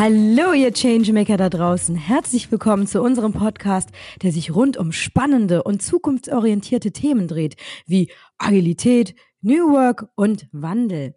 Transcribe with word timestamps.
Hallo, 0.00 0.52
ihr 0.52 0.72
Changemaker 0.72 1.36
da 1.36 1.48
draußen. 1.48 1.96
Herzlich 1.96 2.52
willkommen 2.52 2.86
zu 2.86 3.02
unserem 3.02 3.32
Podcast, 3.32 3.88
der 4.22 4.30
sich 4.30 4.54
rund 4.54 4.76
um 4.76 4.92
spannende 4.92 5.64
und 5.64 5.82
zukunftsorientierte 5.82 6.92
Themen 6.92 7.26
dreht, 7.26 7.56
wie 7.84 8.08
Agilität, 8.38 9.16
New 9.40 9.72
Work 9.72 10.08
und 10.14 10.46
Wandel. 10.52 11.16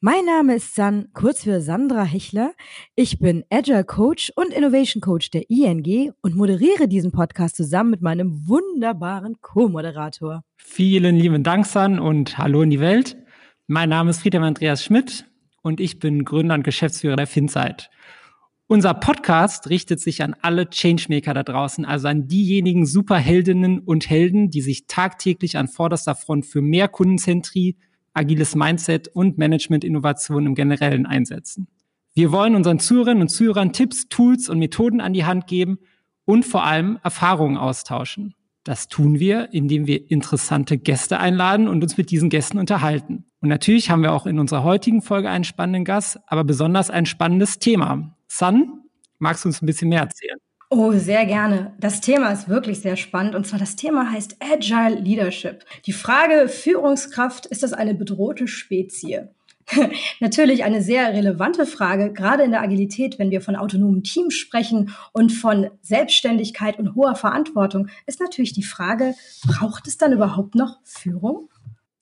Mein 0.00 0.26
Name 0.26 0.54
ist 0.54 0.76
San, 0.76 1.08
kurz 1.12 1.42
für 1.42 1.60
Sandra 1.60 2.04
Hechler. 2.04 2.52
Ich 2.94 3.18
bin 3.18 3.42
Agile 3.50 3.82
Coach 3.82 4.30
und 4.36 4.52
Innovation 4.52 5.00
Coach 5.00 5.32
der 5.32 5.50
ING 5.50 6.12
und 6.22 6.36
moderiere 6.36 6.86
diesen 6.86 7.10
Podcast 7.10 7.56
zusammen 7.56 7.90
mit 7.90 8.00
meinem 8.00 8.46
wunderbaren 8.46 9.40
Co-Moderator. 9.40 10.44
Vielen 10.56 11.16
lieben 11.16 11.42
Dank, 11.42 11.66
San, 11.66 11.98
und 11.98 12.38
hallo 12.38 12.62
in 12.62 12.70
die 12.70 12.78
Welt. 12.78 13.16
Mein 13.66 13.88
Name 13.88 14.10
ist 14.10 14.20
Friedhelm 14.20 14.44
Andreas 14.44 14.84
Schmidt 14.84 15.26
und 15.62 15.80
ich 15.80 15.98
bin 15.98 16.24
Gründer 16.24 16.54
und 16.54 16.62
Geschäftsführer 16.62 17.16
der 17.16 17.26
FinSite. 17.26 17.88
Unser 18.66 18.94
Podcast 18.94 19.68
richtet 19.68 20.00
sich 20.00 20.22
an 20.22 20.34
alle 20.40 20.70
Changemaker 20.70 21.34
da 21.34 21.42
draußen, 21.42 21.84
also 21.84 22.08
an 22.08 22.28
diejenigen 22.28 22.86
Superheldinnen 22.86 23.80
und 23.80 24.08
Helden, 24.08 24.48
die 24.48 24.62
sich 24.62 24.86
tagtäglich 24.86 25.58
an 25.58 25.68
vorderster 25.68 26.14
Front 26.14 26.46
für 26.46 26.62
mehr 26.62 26.88
Kundenzentrie, 26.88 27.76
agiles 28.14 28.54
Mindset 28.54 29.08
und 29.08 29.36
Management-Innovation 29.36 30.46
im 30.46 30.54
Generellen 30.54 31.04
einsetzen. 31.04 31.68
Wir 32.14 32.32
wollen 32.32 32.54
unseren 32.54 32.78
Zuhörerinnen 32.78 33.22
und 33.22 33.28
Zuhörern 33.28 33.74
Tipps, 33.74 34.08
Tools 34.08 34.48
und 34.48 34.60
Methoden 34.60 35.02
an 35.02 35.12
die 35.12 35.26
Hand 35.26 35.46
geben 35.46 35.78
und 36.24 36.46
vor 36.46 36.64
allem 36.64 36.98
Erfahrungen 37.02 37.58
austauschen. 37.58 38.34
Das 38.62 38.88
tun 38.88 39.18
wir, 39.18 39.52
indem 39.52 39.86
wir 39.86 40.10
interessante 40.10 40.78
Gäste 40.78 41.18
einladen 41.18 41.68
und 41.68 41.82
uns 41.82 41.98
mit 41.98 42.10
diesen 42.10 42.30
Gästen 42.30 42.56
unterhalten. 42.56 43.26
Und 43.42 43.50
natürlich 43.50 43.90
haben 43.90 44.02
wir 44.02 44.14
auch 44.14 44.24
in 44.24 44.38
unserer 44.38 44.62
heutigen 44.62 45.02
Folge 45.02 45.28
einen 45.28 45.44
spannenden 45.44 45.84
Gast, 45.84 46.18
aber 46.28 46.44
besonders 46.44 46.88
ein 46.88 47.04
spannendes 47.04 47.58
Thema. 47.58 48.13
Sun, 48.36 48.80
magst 49.20 49.44
du 49.44 49.48
uns 49.48 49.62
ein 49.62 49.66
bisschen 49.66 49.90
mehr 49.90 50.00
erzählen? 50.00 50.38
Oh, 50.68 50.90
sehr 50.90 51.24
gerne. 51.24 51.72
Das 51.78 52.00
Thema 52.00 52.32
ist 52.32 52.48
wirklich 52.48 52.80
sehr 52.80 52.96
spannend. 52.96 53.36
Und 53.36 53.46
zwar 53.46 53.60
das 53.60 53.76
Thema 53.76 54.10
heißt 54.10 54.38
Agile 54.40 54.98
Leadership. 54.98 55.64
Die 55.86 55.92
Frage 55.92 56.48
Führungskraft, 56.48 57.46
ist 57.46 57.62
das 57.62 57.72
eine 57.72 57.94
bedrohte 57.94 58.48
Spezie? 58.48 59.28
Natürlich 60.20 60.64
eine 60.64 60.82
sehr 60.82 61.12
relevante 61.12 61.64
Frage, 61.64 62.12
gerade 62.12 62.42
in 62.42 62.50
der 62.50 62.62
Agilität, 62.62 63.20
wenn 63.20 63.30
wir 63.30 63.40
von 63.40 63.54
autonomen 63.54 64.02
Teams 64.02 64.34
sprechen 64.34 64.92
und 65.12 65.30
von 65.30 65.70
Selbstständigkeit 65.82 66.76
und 66.80 66.96
hoher 66.96 67.14
Verantwortung, 67.14 67.88
ist 68.06 68.20
natürlich 68.20 68.52
die 68.52 68.64
Frage, 68.64 69.14
braucht 69.46 69.86
es 69.86 69.96
dann 69.96 70.12
überhaupt 70.12 70.56
noch 70.56 70.80
Führung? 70.82 71.48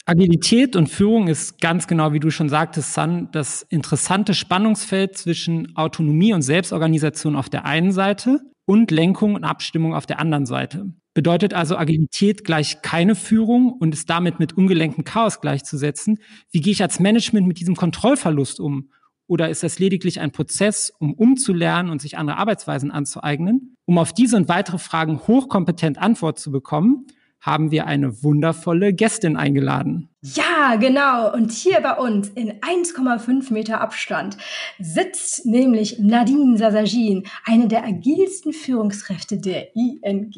Agilität 0.05 0.75
und 0.75 0.89
Führung 0.89 1.29
ist 1.29 1.61
ganz 1.61 1.87
genau, 1.87 2.13
wie 2.13 2.21
du 2.21 2.31
schon 2.31 2.49
sagtest, 2.49 2.93
Sun, 2.93 3.29
das 3.33 3.63
interessante 3.63 4.35
Spannungsfeld 4.35 5.17
zwischen 5.17 5.77
Autonomie 5.77 6.33
und 6.33 6.43
Selbstorganisation 6.43 7.37
auf 7.37 7.49
der 7.49 7.65
einen 7.65 7.93
Seite 7.93 8.41
und 8.65 8.91
Lenkung 8.91 9.35
und 9.35 9.45
Abstimmung 9.45 9.95
auf 9.95 10.07
der 10.07 10.19
anderen 10.19 10.47
Seite. 10.47 10.93
Bedeutet 11.15 11.55
also 11.55 11.77
Agilität 11.77 12.43
gleich 12.43 12.83
keine 12.83 13.15
Führung 13.15 13.73
und 13.73 13.95
ist 13.95 14.11
damit 14.11 14.41
mit 14.41 14.57
ungelenktem 14.57 15.05
Chaos 15.05 15.41
gleichzusetzen. 15.41 16.19
Wie 16.51 16.61
gehe 16.61 16.73
ich 16.73 16.83
als 16.83 16.99
Management 16.99 17.47
mit 17.47 17.61
diesem 17.61 17.77
Kontrollverlust 17.77 18.61
um? 18.61 18.91
Oder 19.29 19.51
ist 19.51 19.63
das 19.63 19.79
lediglich 19.79 20.21
ein 20.21 20.33
Prozess, 20.33 20.93
um 20.99 21.15
umzulernen 21.15 21.91
und 21.91 22.03
sich 22.03 22.19
andere 22.19 22.39
Arbeitsweisen 22.39 22.91
anzueignen? 22.91 23.77
Um 23.85 23.99
auf 23.99 24.13
diese 24.13 24.37
und 24.37 24.49
weitere 24.49 24.79
Fragen 24.79 25.21
hochkompetent 25.21 25.99
Antwort 25.99 26.39
zu 26.39 26.51
bekommen, 26.51 27.07
haben 27.43 27.73
wir 27.73 27.87
eine 27.87 28.23
wundervolle 28.23 28.95
Gästin 28.95 29.37
eingeladen. 29.37 30.09
Ja, 30.23 30.77
genau. 30.77 31.33
Und 31.35 31.51
hier 31.51 31.81
bei 31.81 31.95
uns 31.95 32.29
in 32.31 32.61
1,5 32.61 33.53
Meter 33.53 33.81
Abstand 33.81 34.39
sitzt 34.79 35.45
nämlich 35.45 35.99
Nadine 35.99 36.57
Sasagin, 36.57 37.25
eine 37.45 37.67
der 37.67 37.85
agilsten 37.85 38.53
Führungskräfte 38.53 39.39
der 39.39 39.75
ING. 39.75 40.33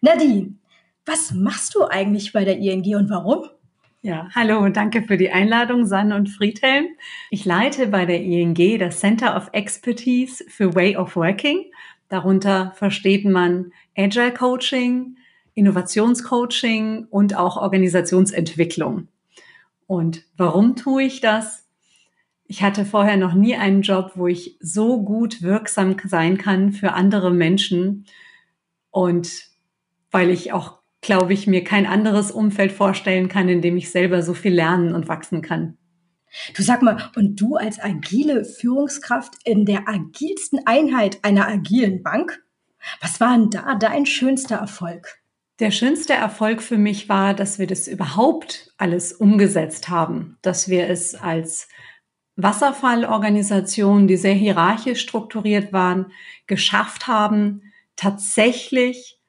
Nadine, 0.00 0.56
was 1.06 1.32
machst 1.32 1.76
du 1.76 1.84
eigentlich 1.84 2.32
bei 2.32 2.44
der 2.44 2.58
ING 2.58 2.96
und 2.96 3.08
warum? 3.08 3.44
Ja, 4.04 4.28
hallo 4.34 4.58
und 4.58 4.76
danke 4.76 5.02
für 5.02 5.16
die 5.16 5.30
Einladung, 5.30 5.86
Sanne 5.86 6.16
und 6.16 6.28
Friedhelm. 6.28 6.86
Ich 7.30 7.44
leite 7.44 7.86
bei 7.86 8.04
der 8.04 8.20
ING 8.20 8.56
das 8.80 8.98
Center 8.98 9.36
of 9.36 9.48
Expertise 9.52 10.44
für 10.48 10.74
Way 10.74 10.96
of 10.96 11.14
Working. 11.14 11.66
Darunter 12.08 12.72
versteht 12.74 13.24
man 13.24 13.72
Agile 13.96 14.34
Coaching, 14.34 15.16
Innovationscoaching 15.54 17.06
und 17.10 17.36
auch 17.36 17.56
Organisationsentwicklung. 17.56 19.08
Und 19.86 20.24
warum 20.36 20.76
tue 20.76 21.02
ich 21.02 21.20
das? 21.20 21.66
Ich 22.46 22.62
hatte 22.62 22.84
vorher 22.84 23.16
noch 23.16 23.34
nie 23.34 23.56
einen 23.56 23.82
Job, 23.82 24.12
wo 24.14 24.26
ich 24.26 24.56
so 24.60 25.02
gut 25.02 25.42
wirksam 25.42 25.96
sein 26.04 26.38
kann 26.38 26.72
für 26.72 26.92
andere 26.92 27.30
Menschen 27.30 28.06
und 28.90 29.48
weil 30.10 30.30
ich 30.30 30.52
auch, 30.52 30.80
glaube 31.00 31.32
ich, 31.32 31.46
mir 31.46 31.64
kein 31.64 31.86
anderes 31.86 32.30
Umfeld 32.30 32.72
vorstellen 32.72 33.28
kann, 33.28 33.48
in 33.48 33.62
dem 33.62 33.76
ich 33.76 33.90
selber 33.90 34.22
so 34.22 34.34
viel 34.34 34.54
lernen 34.54 34.94
und 34.94 35.08
wachsen 35.08 35.42
kann. 35.42 35.78
Du 36.54 36.62
sag 36.62 36.82
mal, 36.82 37.10
und 37.16 37.40
du 37.40 37.56
als 37.56 37.78
agile 37.80 38.44
Führungskraft 38.44 39.34
in 39.44 39.64
der 39.64 39.88
agilsten 39.88 40.60
Einheit 40.66 41.18
einer 41.22 41.46
agilen 41.46 42.02
Bank, 42.02 42.42
was 43.00 43.20
war 43.20 43.36
denn 43.36 43.50
da 43.50 43.74
dein 43.74 44.06
schönster 44.06 44.56
Erfolg? 44.56 45.21
Der 45.62 45.70
schönste 45.70 46.14
Erfolg 46.14 46.60
für 46.60 46.76
mich 46.76 47.08
war, 47.08 47.34
dass 47.34 47.60
wir 47.60 47.68
das 47.68 47.86
überhaupt 47.86 48.72
alles 48.78 49.12
umgesetzt 49.12 49.88
haben, 49.88 50.36
dass 50.42 50.68
wir 50.68 50.88
es 50.88 51.14
als 51.14 51.68
Wasserfallorganisation, 52.34 54.08
die 54.08 54.16
sehr 54.16 54.34
hierarchisch 54.34 55.00
strukturiert 55.00 55.72
waren, 55.72 56.06
geschafft 56.48 57.06
haben, 57.06 57.62
tatsächlich 57.94 59.20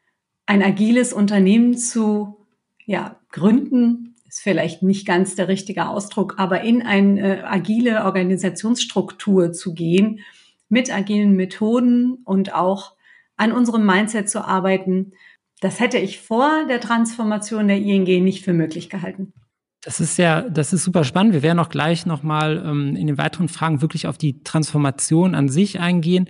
ein 0.48 0.64
agiles 0.64 1.14
Unternehmen 1.14 1.78
zu 1.78 2.48
ja, 2.84 3.20
gründen, 3.32 4.16
ist 4.28 4.42
vielleicht 4.42 4.82
nicht 4.82 5.06
ganz 5.06 5.36
der 5.36 5.48
richtige 5.48 5.88
Ausdruck, 5.88 6.40
aber 6.40 6.62
in 6.62 6.82
eine 6.82 7.42
äh, 7.42 7.44
agile 7.44 8.06
Organisationsstruktur 8.06 9.54
zu 9.54 9.76
gehen, 9.76 10.22
mit 10.68 10.92
agilen 10.92 11.36
Methoden 11.36 12.24
und 12.26 12.56
auch 12.56 12.94
an 13.38 13.52
unserem 13.52 13.86
Mindset 13.86 14.32
zu 14.32 14.44
arbeiten, 14.44 15.14
das 15.64 15.80
hätte 15.80 15.98
ich 15.98 16.20
vor 16.20 16.66
der 16.68 16.82
Transformation 16.82 17.70
der 17.70 17.78
ING 17.78 18.24
nicht 18.24 18.44
für 18.44 18.52
möglich 18.52 18.90
gehalten. 18.90 19.32
Das 19.82 20.02
ist 20.02 20.18
ja, 20.18 20.42
das 20.42 20.74
ist 20.74 20.84
super 20.84 21.06
spannend. 21.06 21.34
Wir 21.34 21.42
werden 21.42 21.60
auch 21.60 21.70
gleich 21.70 22.06
nochmal 22.06 22.62
ähm, 22.66 22.98
in 22.98 23.08
den 23.08 23.18
weiteren 23.18 23.48
Fragen 23.48 23.82
wirklich 23.82 24.06
auf 24.08 24.18
die 24.18 24.44
Transformation 24.44 25.36
an 25.36 25.48
sich 25.48 25.80
eingehen. 25.80 26.30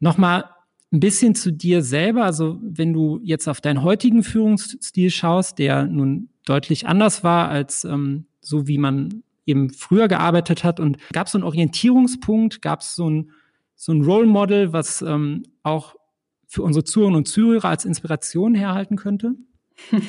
Nochmal 0.00 0.50
ein 0.92 1.00
bisschen 1.00 1.34
zu 1.34 1.50
dir 1.50 1.82
selber. 1.82 2.24
Also 2.24 2.58
wenn 2.62 2.92
du 2.92 3.20
jetzt 3.22 3.48
auf 3.48 3.62
deinen 3.62 3.82
heutigen 3.82 4.22
Führungsstil 4.22 5.10
schaust, 5.10 5.58
der 5.58 5.84
nun 5.84 6.28
deutlich 6.44 6.86
anders 6.86 7.24
war 7.24 7.48
als 7.48 7.84
ähm, 7.84 8.26
so, 8.42 8.68
wie 8.68 8.78
man 8.78 9.22
eben 9.46 9.70
früher 9.70 10.08
gearbeitet 10.08 10.62
hat. 10.62 10.78
Und 10.78 10.98
gab 11.12 11.26
es 11.26 11.32
so 11.32 11.38
einen 11.38 11.44
Orientierungspunkt, 11.44 12.60
gab 12.60 12.80
es 12.80 12.94
so 12.94 13.08
ein, 13.08 13.30
so 13.76 13.92
ein 13.92 14.02
Role 14.02 14.26
Model, 14.26 14.74
was 14.74 15.00
ähm, 15.00 15.44
auch 15.62 15.94
für 16.48 16.62
unsere 16.62 16.82
Zuhörerinnen 16.82 17.18
und 17.18 17.28
Zuhörer 17.28 17.68
als 17.68 17.84
Inspiration 17.84 18.54
herhalten 18.54 18.96
könnte? 18.96 19.34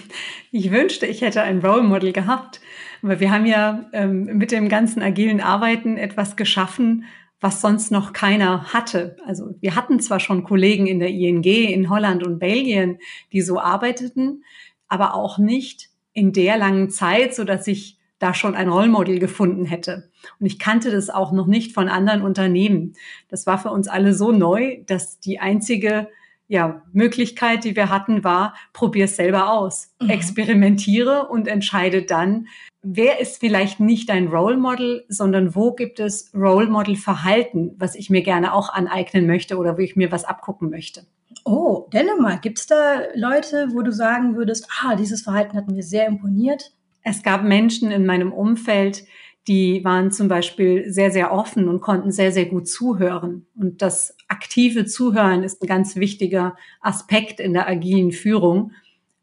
Ich 0.52 0.72
wünschte, 0.72 1.06
ich 1.06 1.22
hätte 1.22 1.44
ein 1.44 1.60
Role 1.60 1.84
Model 1.84 2.12
gehabt. 2.12 2.60
Aber 3.04 3.20
wir 3.20 3.32
haben 3.32 3.46
ja 3.46 3.88
ähm, 3.94 4.24
mit 4.24 4.52
dem 4.52 4.68
ganzen 4.68 5.04
agilen 5.04 5.42
Arbeiten 5.42 5.96
etwas 5.96 6.36
geschaffen, 6.36 7.06
was 7.40 7.62
sonst 7.62 7.92
noch 7.92 8.12
keiner 8.12 8.74
hatte. 8.74 9.16
Also 9.26 9.56
wir 9.60 9.76
hatten 9.76 10.00
zwar 10.00 10.20
schon 10.20 10.44
Kollegen 10.44 10.88
in 10.88 11.00
der 11.00 11.10
ING 11.10 11.44
in 11.44 11.90
Holland 11.90 12.24
und 12.24 12.40
Belgien, 12.40 12.98
die 13.32 13.42
so 13.42 13.60
arbeiteten, 13.60 14.44
aber 14.88 15.14
auch 15.14 15.38
nicht 15.38 15.90
in 16.14 16.34
der 16.34 16.58
langen 16.58 16.90
Zeit, 16.90 17.36
so 17.36 17.44
dass 17.44 17.68
ich 17.68 18.00
da 18.18 18.34
schon 18.34 18.56
ein 18.56 18.70
Rollmodel 18.70 19.20
gefunden 19.20 19.66
hätte. 19.66 20.10
Und 20.40 20.48
ich 20.48 20.60
kannte 20.60 20.92
das 20.92 21.10
auch 21.10 21.32
noch 21.32 21.48
nicht 21.48 21.74
von 21.74 21.88
anderen 21.88 22.24
Unternehmen. 22.24 22.96
Das 23.30 23.46
war 23.46 23.58
für 23.58 23.70
uns 23.70 23.88
alle 23.88 24.14
so 24.14 24.32
neu, 24.32 24.84
dass 24.88 25.20
die 25.20 25.40
einzige 25.40 26.10
ja, 26.50 26.82
Möglichkeit, 26.92 27.64
die 27.64 27.76
wir 27.76 27.90
hatten, 27.90 28.24
war, 28.24 28.56
probier 28.74 29.06
es 29.06 29.16
selber 29.16 29.52
aus. 29.52 29.94
Mhm. 30.02 30.10
Experimentiere 30.10 31.28
und 31.28 31.48
entscheide 31.48 32.02
dann, 32.02 32.48
wer 32.82 33.20
ist 33.20 33.40
vielleicht 33.40 33.80
nicht 33.80 34.10
dein 34.10 34.28
Role 34.28 34.58
Model, 34.58 35.06
sondern 35.10 35.54
wo 35.56 35.74
gibt 35.74 36.00
es 36.00 36.32
Role 36.34 36.68
Model 36.68 36.96
Verhalten, 36.96 37.76
was 37.78 37.94
ich 37.94 38.10
mir 38.10 38.24
gerne 38.24 38.54
auch 38.54 38.74
aneignen 38.74 39.28
möchte 39.28 39.58
oder 39.58 39.78
wo 39.78 39.82
ich 39.82 39.96
mir 39.96 40.12
was 40.12 40.26
abgucken 40.26 40.72
möchte. 40.72 41.06
Oh, 41.46 41.88
Dänemark, 41.94 42.42
gibt 42.42 42.58
es 42.58 42.66
da 42.66 43.04
Leute, 43.14 43.68
wo 43.72 43.84
du 43.84 43.94
sagen 43.94 44.36
würdest, 44.36 44.68
ah, 44.82 44.96
dieses 44.96 45.22
Verhalten 45.22 45.56
hat 45.56 45.68
mir 45.68 45.84
sehr 45.84 46.08
imponiert? 46.08 46.74
Es 47.04 47.22
gab 47.22 47.44
Menschen 47.44 47.92
in 47.92 48.08
meinem 48.08 48.34
Umfeld, 48.34 49.06
die 49.48 49.84
waren 49.84 50.12
zum 50.12 50.28
Beispiel 50.28 50.92
sehr, 50.92 51.12
sehr 51.12 51.32
offen 51.32 51.70
und 51.70 51.82
konnten 51.82 52.12
sehr, 52.12 52.32
sehr 52.32 52.46
gut 52.46 52.68
zuhören. 52.68 53.46
Und 53.56 53.82
das 53.84 54.16
aktive 54.30 54.86
Zuhören 54.86 55.44
ist 55.44 55.62
ein 55.62 55.68
ganz 55.68 55.96
wichtiger 55.96 56.56
Aspekt 56.80 57.40
in 57.40 57.54
der 57.54 57.68
agilen 57.68 58.12
Führung, 58.12 58.72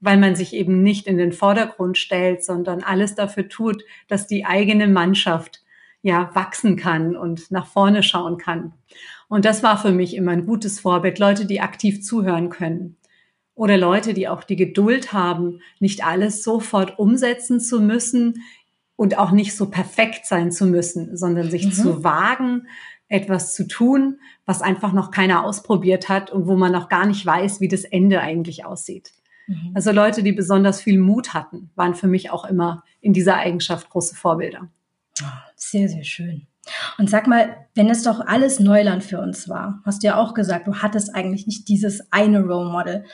weil 0.01 0.19
man 0.19 0.37
sich 0.37 0.53
eben 0.53 0.83
nicht 0.83 1.07
in 1.07 1.17
den 1.17 1.33
Vordergrund 1.33 1.97
stellt, 1.97 2.45
sondern 2.45 2.83
alles 2.83 3.15
dafür 3.15 3.49
tut, 3.49 3.83
dass 4.09 4.27
die 4.27 4.45
eigene 4.45 4.89
Mannschaft 4.89 5.63
ja 6.03 6.31
wachsen 6.35 6.77
kann 6.77 7.17
und 7.17 7.51
nach 7.51 7.67
vorne 7.67 8.03
schauen 8.03 8.37
kann. 8.37 8.75
Und 9.29 9.45
das 9.45 9.63
war 9.63 9.79
für 9.79 9.91
mich 9.91 10.15
immer 10.15 10.33
ein 10.33 10.47
gutes 10.47 10.79
Vorbild, 10.81 11.19
Leute, 11.19 11.47
die 11.47 11.61
aktiv 11.61 12.03
zuhören 12.03 12.51
können. 12.51 12.97
Oder 13.55 13.79
Leute, 13.79 14.13
die 14.13 14.29
auch 14.29 14.45
die 14.45 14.57
Geduld 14.57 15.13
haben, 15.13 15.61
nicht 15.81 16.05
alles 16.05 16.45
sofort 16.45 16.99
umsetzen 16.99 17.59
zu 17.59 17.81
müssen 17.81 18.43
und 18.97 19.19
auch 19.19 19.31
nicht 19.31 19.57
so 19.57 19.71
perfekt 19.71 20.27
sein 20.27 20.53
zu 20.53 20.67
müssen, 20.67 21.17
sondern 21.17 21.51
sich 21.51 21.67
mhm. 21.67 21.73
zu 21.73 22.05
wagen, 22.05 22.69
etwas 23.09 23.55
zu 23.55 23.67
tun, 23.67 24.21
was 24.45 24.63
einfach 24.63 24.93
noch 24.93 25.11
keiner 25.11 25.45
ausprobiert 25.45 26.09
hat 26.09 26.31
und 26.31 26.47
wo 26.47 26.57
man 26.57 26.73
noch 26.73 26.89
gar 26.89 27.07
nicht 27.07 27.25
weiß, 27.25 27.61
wie 27.61 27.69
das 27.69 27.85
Ende 27.85 28.21
eigentlich 28.21 28.65
aussieht. 28.65 29.13
Mhm. 29.47 29.73
Also 29.75 29.93
Leute, 29.93 30.23
die 30.23 30.33
besonders 30.33 30.81
viel 30.81 30.99
Mut 30.99 31.35
hatten, 31.35 31.71
waren 31.77 31.95
für 31.95 32.09
mich 32.09 32.31
auch 32.31 32.45
immer 32.45 32.83
in 33.01 33.13
dieser 33.13 33.37
Eigenschaft 33.37 33.91
große 33.91 34.17
Vorbilder. 34.17 34.69
Ah, 35.23 35.45
sehr, 35.55 35.89
sehr 35.89 36.05
schön. 36.05 36.47
Und 36.99 37.09
sag 37.09 37.27
mal, 37.29 37.69
wenn 37.75 37.89
es 37.89 38.03
doch 38.03 38.21
alles 38.21 38.59
Neuland 38.59 39.05
für 39.05 39.21
uns 39.21 39.49
war, 39.49 39.81
hast 39.85 40.03
du 40.03 40.09
ja 40.09 40.17
auch 40.17 40.35
gesagt, 40.35 40.67
du 40.67 40.77
hattest 40.77 41.15
eigentlich 41.15 41.47
nicht 41.47 41.69
dieses 41.69 42.13
eine 42.13 42.41
Role 42.41 42.71
Model, 42.71 43.05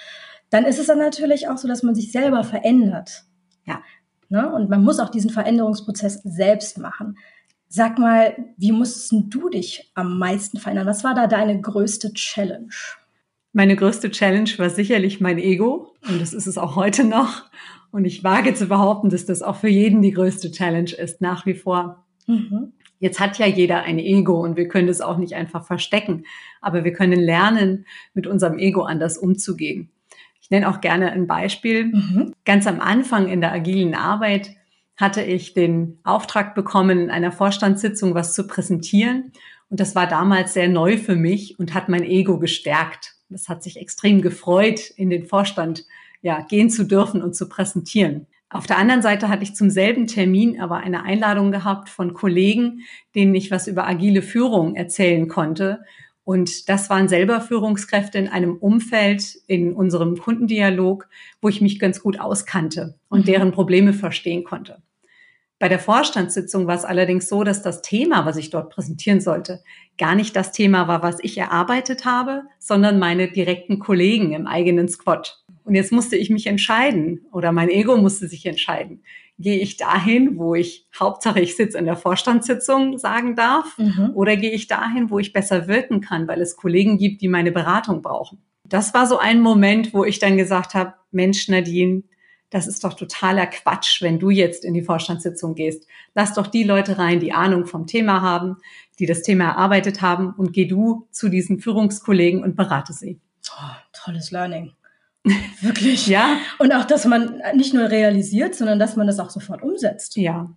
dann 0.49 0.65
ist 0.65 0.79
es 0.79 0.87
dann 0.87 0.99
natürlich 0.99 1.49
auch 1.49 1.59
so, 1.59 1.69
dass 1.69 1.83
man 1.83 1.95
sich 1.95 2.13
selber 2.13 2.45
verändert. 2.45 3.25
Ja. 3.65 3.83
Ne? 4.29 4.51
Und 4.51 4.71
man 4.71 4.83
muss 4.83 5.01
auch 5.01 5.11
diesen 5.11 5.31
Veränderungsprozess 5.31 6.23
selbst 6.25 6.79
machen. 6.79 7.19
Sag 7.75 7.99
mal, 7.99 8.37
wie 8.59 8.71
musstest 8.71 9.15
du 9.31 9.49
dich 9.49 9.91
am 9.95 10.19
meisten 10.19 10.59
verändern? 10.59 10.87
Was 10.87 11.05
war 11.05 11.15
da 11.15 11.27
deine 11.27 11.59
größte 11.59 12.13
Challenge? 12.13 12.69
Meine 13.55 13.77
größte 13.77 14.11
Challenge 14.11 14.51
war 14.59 14.69
sicherlich 14.69 15.23
mein 15.23 15.39
Ego 15.39 15.95
und 16.07 16.21
das 16.21 16.35
ist 16.35 16.47
es 16.47 16.59
auch 16.59 16.77
heute 16.77 17.03
noch. 17.03 17.45
Und 17.91 18.05
ich 18.05 18.23
wage 18.23 18.53
zu 18.53 18.67
behaupten, 18.67 19.09
dass 19.09 19.25
das 19.25 19.41
auch 19.41 19.57
für 19.57 19.71
jeden 19.71 20.03
die 20.03 20.11
größte 20.11 20.51
Challenge 20.51 20.91
ist, 20.91 21.23
nach 21.23 21.47
wie 21.47 21.55
vor. 21.55 22.05
Mhm. 22.27 22.75
Jetzt 22.99 23.21
hat 23.21 23.39
ja 23.39 23.47
jeder 23.47 23.85
ein 23.85 23.99
Ego 23.99 24.39
und 24.39 24.59
wir 24.59 24.69
können 24.69 24.89
es 24.89 25.01
auch 25.01 25.17
nicht 25.17 25.35
einfach 25.35 25.65
verstecken, 25.65 26.27
aber 26.61 26.85
wir 26.85 26.93
können 26.93 27.21
lernen, 27.21 27.87
mit 28.13 28.27
unserem 28.27 28.59
Ego 28.59 28.83
anders 28.83 29.17
umzugehen. 29.17 29.91
Ich 30.43 30.51
nenne 30.51 30.69
auch 30.69 30.83
gerne 30.83 31.11
ein 31.11 31.27
Beispiel. 31.27 31.87
Mhm. 31.87 32.35
Ganz 32.45 32.67
am 32.67 32.81
Anfang 32.81 33.29
in 33.29 33.41
der 33.41 33.53
agilen 33.53 33.95
Arbeit 33.95 34.51
hatte 34.97 35.23
ich 35.23 35.55
den 35.55 35.99
Auftrag 36.05 36.55
bekommen, 36.55 36.99
in 36.99 37.11
einer 37.11 37.33
Vorstandssitzung 37.33 38.15
was 38.15 38.35
zu 38.35 38.47
präsentieren. 38.47 39.33
Und 39.69 39.81
das 39.81 39.95
war 39.95 40.07
damals 40.07 40.55
sehr 40.55 40.69
neu 40.69 40.99
für 40.99 41.17
mich 41.17 41.59
und 41.59 41.75
hat 41.75 41.89
mein 41.89 42.05
Ego 42.05 42.39
gestärkt. 42.39 43.15
Das 43.31 43.49
hat 43.49 43.63
sich 43.63 43.79
extrem 43.79 44.21
gefreut, 44.21 44.91
in 44.97 45.11
den 45.11 45.27
Vorstand 45.27 45.85
ja, 46.21 46.43
gehen 46.43 46.71
zu 46.71 46.85
dürfen 46.85 47.23
und 47.23 47.35
zu 47.35 47.49
präsentieren. 47.49 48.27
Auf 48.51 48.67
der 48.67 48.77
anderen 48.77 49.01
Seite 49.01 49.29
hatte 49.29 49.45
ich 49.45 49.55
zum 49.55 49.71
selben 49.71 50.07
Termin 50.07 50.61
aber 50.61 50.77
eine 50.77 51.05
Einladung 51.05 51.53
gehabt 51.53 51.89
von 51.89 52.13
Kollegen, 52.13 52.83
denen 53.15 53.35
ich 53.35 53.51
was 53.51 53.67
über 53.67 53.87
agile 53.89 54.21
Führung 54.21 54.75
erzählen 54.75 55.27
konnte. 55.27 55.81
Und 56.25 56.69
das 56.69 56.89
waren 56.89 57.09
selber 57.09 57.41
Führungskräfte 57.41 58.19
in 58.19 58.29
einem 58.29 58.57
Umfeld 58.57 59.37
in 59.47 59.73
unserem 59.73 60.17
Kundendialog, 60.17 61.09
wo 61.41 61.49
ich 61.49 61.61
mich 61.61 61.81
ganz 61.81 62.01
gut 62.01 62.21
auskannte 62.21 62.99
und 63.09 63.21
mhm. 63.21 63.25
deren 63.25 63.53
Probleme 63.53 63.93
verstehen 63.93 64.45
konnte. 64.45 64.83
Bei 65.59 65.69
der 65.69 65.79
Vorstandssitzung 65.79 66.67
war 66.67 66.75
es 66.75 66.85
allerdings 66.85 67.29
so, 67.29 67.45
dass 67.45 67.63
das 67.63 67.83
Thema, 67.83 68.27
was 68.27 68.37
ich 68.37 68.51
dort 68.51 68.71
präsentieren 68.71 69.21
sollte, 69.21 69.63
gar 69.97 70.17
nicht 70.17 70.35
das 70.35 70.51
Thema 70.51 70.89
war, 70.89 71.03
was 71.03 71.19
ich 71.23 71.39
erarbeitet 71.39 72.05
habe, 72.05 72.43
sondern 72.59 72.99
meine 72.99 73.31
direkten 73.31 73.79
Kollegen 73.79 74.33
im 74.33 74.49
eigenen 74.49 74.89
Squad. 74.89 75.45
Und 75.65 75.77
jetzt 75.77 75.93
musste 75.93 76.17
ich 76.17 76.31
mich 76.31 76.49
entscheiden 76.49 77.25
oder 77.31 77.53
mein 77.53 77.69
Ego 77.69 77.97
musste 77.97 78.27
sich 78.27 78.45
entscheiden 78.47 79.05
gehe 79.43 79.59
ich 79.59 79.77
dahin, 79.77 80.39
wo 80.39 80.55
ich 80.55 80.87
Hauptsache 80.99 81.41
ich 81.41 81.57
sitze 81.57 81.79
in 81.79 81.85
der 81.85 81.97
Vorstandssitzung 81.97 82.99
sagen 82.99 83.37
darf, 83.37 83.77
mhm. 83.77 84.11
oder 84.15 84.37
gehe 84.37 84.53
ich 84.53 84.69
dahin, 84.69 85.11
wo 85.11 85.19
ich 85.19 85.33
besser 85.33 85.69
wirken 85.69 86.01
kann, 86.01 86.29
weil 86.29 86.41
es 86.41 86.57
Kollegen 86.57 86.97
gibt, 86.97 87.21
die 87.21 87.29
meine 87.29 87.53
Beratung 87.53 88.03
brauchen. 88.03 88.43
Das 88.65 88.95
war 88.95 89.07
so 89.07 89.19
ein 89.19 89.41
Moment, 89.41 89.93
wo 89.93 90.05
ich 90.05 90.19
dann 90.19 90.37
gesagt 90.37 90.75
habe, 90.75 90.95
Mensch, 91.11 91.49
Nadine, 91.49 92.05
das 92.53 92.67
ist 92.67 92.85
doch 92.85 92.95
totaler 92.95 93.47
Quatsch, 93.47 94.03
wenn 94.03 94.19
du 94.19 94.31
jetzt 94.31 94.65
in 94.65 94.75
die 94.75 94.83
Vorstandssitzung 94.83 95.55
gehst. 95.55 95.87
Lass 96.15 96.35
doch 96.35 96.47
die 96.47 96.65
Leute 96.65 96.99
rein, 96.99 97.19
die 97.19 97.33
Ahnung 97.33 97.67
vom 97.67 97.87
Thema 97.87 98.21
haben, 98.21 98.59
die 98.99 99.07
das 99.07 99.23
Thema 99.23 99.45
erarbeitet 99.45 100.03
haben 100.03 100.35
und 100.37 100.53
geh 100.53 100.67
du 100.67 101.09
zu 101.11 101.29
diesen 101.31 101.61
Führungskollegen 101.61 102.43
und 102.43 102.55
berate 102.55 102.93
sie. 102.93 103.21
Oh, 103.51 103.75
tolles 103.93 104.31
Learning. 104.31 104.73
Wirklich. 105.61 106.07
ja. 106.07 106.37
Und 106.59 106.73
auch, 106.73 106.85
dass 106.85 107.05
man 107.05 107.41
nicht 107.55 107.75
nur 107.75 107.91
realisiert, 107.91 108.55
sondern 108.55 108.79
dass 108.79 108.97
man 108.97 109.07
das 109.07 109.21
auch 109.21 109.31
sofort 109.31 109.63
umsetzt. 109.63 110.17
Ja. 110.17 110.51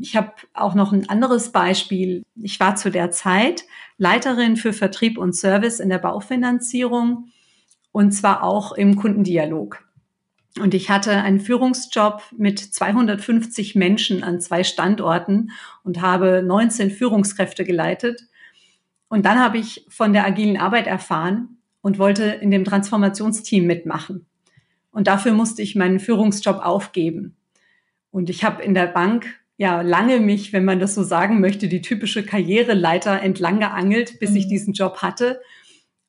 Ich 0.00 0.16
habe 0.16 0.32
auch 0.54 0.74
noch 0.74 0.92
ein 0.92 1.08
anderes 1.08 1.52
Beispiel. 1.52 2.24
Ich 2.34 2.58
war 2.60 2.76
zu 2.76 2.90
der 2.90 3.10
Zeit 3.10 3.64
Leiterin 3.98 4.56
für 4.56 4.72
Vertrieb 4.72 5.18
und 5.18 5.34
Service 5.34 5.80
in 5.80 5.90
der 5.90 5.98
Baufinanzierung 5.98 7.30
und 7.92 8.12
zwar 8.12 8.42
auch 8.42 8.72
im 8.72 8.96
Kundendialog. 8.96 9.82
Und 10.58 10.72
ich 10.72 10.90
hatte 10.90 11.12
einen 11.12 11.40
Führungsjob 11.40 12.22
mit 12.36 12.58
250 12.58 13.74
Menschen 13.74 14.22
an 14.22 14.40
zwei 14.40 14.64
Standorten 14.64 15.50
und 15.82 16.00
habe 16.00 16.42
19 16.42 16.90
Führungskräfte 16.90 17.64
geleitet. 17.64 18.22
Und 19.08 19.26
dann 19.26 19.38
habe 19.38 19.58
ich 19.58 19.84
von 19.90 20.14
der 20.14 20.24
agilen 20.24 20.56
Arbeit 20.56 20.86
erfahren 20.86 21.55
und 21.86 22.00
wollte 22.00 22.24
in 22.24 22.50
dem 22.50 22.64
Transformationsteam 22.64 23.64
mitmachen. 23.64 24.26
Und 24.90 25.06
dafür 25.06 25.32
musste 25.32 25.62
ich 25.62 25.76
meinen 25.76 26.00
Führungsjob 26.00 26.58
aufgeben. 26.58 27.36
Und 28.10 28.28
ich 28.28 28.42
habe 28.42 28.60
in 28.60 28.74
der 28.74 28.88
Bank 28.88 29.26
ja 29.56 29.82
lange 29.82 30.18
mich, 30.18 30.52
wenn 30.52 30.64
man 30.64 30.80
das 30.80 30.96
so 30.96 31.04
sagen 31.04 31.40
möchte, 31.40 31.68
die 31.68 31.82
typische 31.82 32.24
Karriereleiter 32.24 33.22
entlang 33.22 33.60
geangelt, 33.60 34.18
bis 34.18 34.30
mhm. 34.30 34.36
ich 34.36 34.48
diesen 34.48 34.72
Job 34.72 34.96
hatte. 34.96 35.40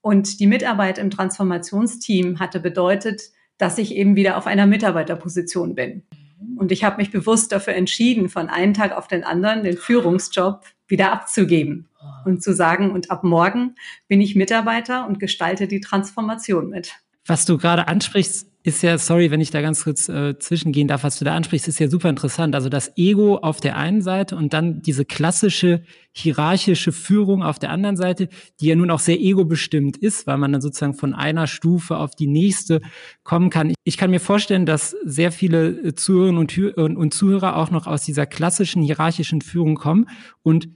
Und 0.02 0.40
die 0.40 0.48
Mitarbeit 0.48 0.98
im 0.98 1.12
Transformationsteam 1.12 2.40
hatte 2.40 2.60
bedeutet, 2.60 3.30
dass 3.60 3.78
ich 3.78 3.94
eben 3.94 4.16
wieder 4.16 4.38
auf 4.38 4.48
einer 4.48 4.66
Mitarbeiterposition 4.66 5.76
bin. 5.76 6.02
Mhm. 6.42 6.58
Und 6.58 6.72
ich 6.72 6.84
habe 6.84 6.98
mich 6.98 7.12
bewusst 7.12 7.52
dafür 7.52 7.76
entschieden, 7.76 8.30
von 8.30 8.50
einem 8.50 8.74
Tag 8.74 8.98
auf 8.98 9.08
den 9.08 9.24
anderen 9.24 9.64
den 9.64 9.78
Führungsjob 9.78 10.66
wieder 10.88 11.12
abzugeben 11.12 11.88
und 12.26 12.44
zu 12.44 12.54
sagen, 12.54 12.92
und 12.92 13.12
ab 13.12 13.24
morgen 13.24 13.76
bin 14.08 14.22
ich 14.22 14.36
Mitarbeiter 14.36 15.08
und 15.08 15.20
gestalte 15.20 15.68
die 15.68 15.82
Transformation 15.82 16.70
mit. 16.70 16.94
Was 17.26 17.46
du 17.46 17.58
gerade 17.58 17.88
ansprichst, 17.88 18.48
ist 18.64 18.84
ja, 18.84 18.98
sorry, 18.98 19.32
wenn 19.32 19.40
ich 19.40 19.50
da 19.50 19.62
ganz 19.62 19.84
kurz 19.84 20.10
äh, 20.10 20.38
zwischengehen 20.40 20.90
darf, 20.90 21.04
was 21.04 21.20
du 21.20 21.26
da 21.26 21.36
ansprichst, 21.36 21.70
ist 21.70 21.80
ja 21.80 21.90
super 21.90 22.10
interessant. 22.10 22.54
Also 22.54 22.68
das 22.68 22.98
Ego 22.98 23.38
auf 23.38 23.62
der 23.62 23.78
einen 23.78 24.02
Seite 24.02 24.36
und 24.36 24.54
dann 24.54 24.82
diese 24.82 25.06
klassische 25.06 25.84
hierarchische 26.12 26.92
Führung 26.92 27.44
auf 27.44 27.60
der 27.60 27.70
anderen 27.70 27.96
Seite, 27.96 28.28
die 28.60 28.68
ja 28.68 28.76
nun 28.76 28.92
auch 28.92 29.00
sehr 29.00 29.20
ego-bestimmt 29.20 29.96
ist, 29.96 30.28
weil 30.28 30.38
man 30.38 30.52
dann 30.52 30.62
sozusagen 30.62 30.96
von 30.96 31.14
einer 31.14 31.48
Stufe 31.48 31.98
auf 31.98 32.16
die 32.16 32.28
nächste 32.28 32.82
kommen 33.24 33.50
kann. 33.50 33.74
Ich 33.84 33.98
kann 33.98 34.10
mir 34.10 34.20
vorstellen, 34.20 34.66
dass 34.66 34.96
sehr 35.04 35.32
viele 35.32 35.70
äh, 35.70 35.96
Zuhörerinnen 35.96 36.38
und, 36.76 36.98
und 36.98 37.14
Zuhörer 37.14 37.56
auch 37.56 37.72
noch 37.72 37.88
aus 37.88 38.04
dieser 38.04 38.26
klassischen 38.26 38.82
hierarchischen 38.82 39.42
Führung 39.42 39.76
kommen 39.76 40.10
und 40.44 40.68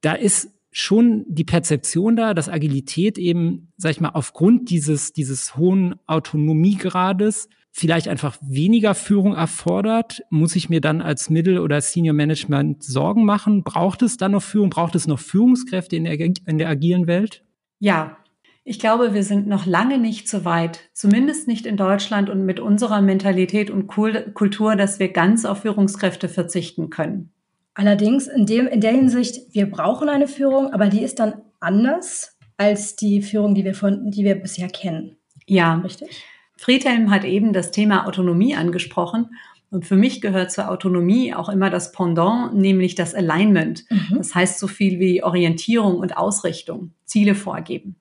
da 0.00 0.12
ist 0.12 0.50
schon 0.70 1.24
die 1.28 1.44
Perzeption 1.44 2.16
da, 2.16 2.34
dass 2.34 2.48
Agilität 2.48 3.16
eben, 3.16 3.72
sag 3.76 3.92
ich 3.92 4.00
mal, 4.00 4.10
aufgrund 4.10 4.68
dieses, 4.68 5.12
dieses 5.12 5.56
hohen 5.56 5.94
Autonomiegrades 6.06 7.48
vielleicht 7.72 8.08
einfach 8.08 8.36
weniger 8.42 8.94
Führung 8.94 9.34
erfordert? 9.34 10.22
Muss 10.30 10.56
ich 10.56 10.68
mir 10.68 10.80
dann 10.80 11.00
als 11.00 11.30
Mittel- 11.30 11.60
oder 11.60 11.80
Senior 11.80 12.14
Management 12.14 12.82
Sorgen 12.82 13.24
machen? 13.24 13.64
Braucht 13.64 14.02
es 14.02 14.16
dann 14.16 14.32
noch 14.32 14.42
Führung? 14.42 14.70
Braucht 14.70 14.94
es 14.94 15.06
noch 15.06 15.18
Führungskräfte 15.18 15.96
in 15.96 16.04
der, 16.04 16.18
in 16.20 16.58
der 16.58 16.68
agilen 16.68 17.06
Welt? 17.06 17.42
Ja, 17.78 18.18
ich 18.64 18.80
glaube, 18.80 19.14
wir 19.14 19.22
sind 19.22 19.46
noch 19.46 19.64
lange 19.64 19.98
nicht 19.98 20.28
so 20.28 20.44
weit, 20.44 20.90
zumindest 20.92 21.46
nicht 21.48 21.66
in 21.66 21.76
Deutschland 21.76 22.28
und 22.28 22.44
mit 22.44 22.60
unserer 22.60 23.00
Mentalität 23.00 23.70
und 23.70 23.86
Kultur, 23.86 24.74
dass 24.74 24.98
wir 24.98 25.12
ganz 25.12 25.44
auf 25.44 25.62
Führungskräfte 25.62 26.28
verzichten 26.28 26.90
können. 26.90 27.30
Allerdings 27.76 28.26
in, 28.26 28.46
dem, 28.46 28.66
in 28.66 28.80
der 28.80 28.92
Hinsicht, 28.92 29.54
wir 29.54 29.70
brauchen 29.70 30.08
eine 30.08 30.28
Führung, 30.28 30.72
aber 30.72 30.88
die 30.88 31.02
ist 31.02 31.18
dann 31.18 31.42
anders 31.60 32.38
als 32.56 32.96
die 32.96 33.20
Führung, 33.20 33.54
die 33.54 33.66
wir, 33.66 33.74
von, 33.74 34.10
die 34.10 34.24
wir 34.24 34.34
bisher 34.34 34.68
kennen. 34.68 35.18
Ja, 35.46 35.74
richtig. 35.74 36.24
Friedhelm 36.56 37.10
hat 37.10 37.24
eben 37.24 37.52
das 37.52 37.72
Thema 37.72 38.06
Autonomie 38.06 38.56
angesprochen. 38.56 39.28
Und 39.70 39.84
für 39.84 39.96
mich 39.96 40.22
gehört 40.22 40.52
zur 40.52 40.70
Autonomie 40.70 41.34
auch 41.34 41.50
immer 41.50 41.68
das 41.68 41.92
Pendant, 41.92 42.54
nämlich 42.54 42.94
das 42.94 43.14
Alignment. 43.14 43.84
Mhm. 43.90 44.16
Das 44.16 44.34
heißt 44.34 44.58
so 44.58 44.68
viel 44.68 44.98
wie 44.98 45.22
Orientierung 45.22 45.98
und 45.98 46.16
Ausrichtung, 46.16 46.92
Ziele 47.04 47.34
vorgeben. 47.34 47.96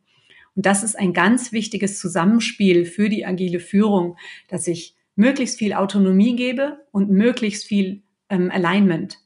Und 0.56 0.66
das 0.66 0.84
ist 0.84 0.98
ein 0.98 1.12
ganz 1.12 1.52
wichtiges 1.52 2.00
Zusammenspiel 2.00 2.86
für 2.86 3.10
die 3.10 3.26
agile 3.26 3.60
Führung, 3.60 4.16
dass 4.48 4.68
ich 4.68 4.96
möglichst 5.18 5.60
viel 5.60 5.74
Autonomie 5.74 6.38
gebe 6.38 6.80
und 6.92 7.10
möglichst 7.10 7.66
viel 7.66 8.04
ähm, 8.30 8.50
Alignment. 8.52 9.18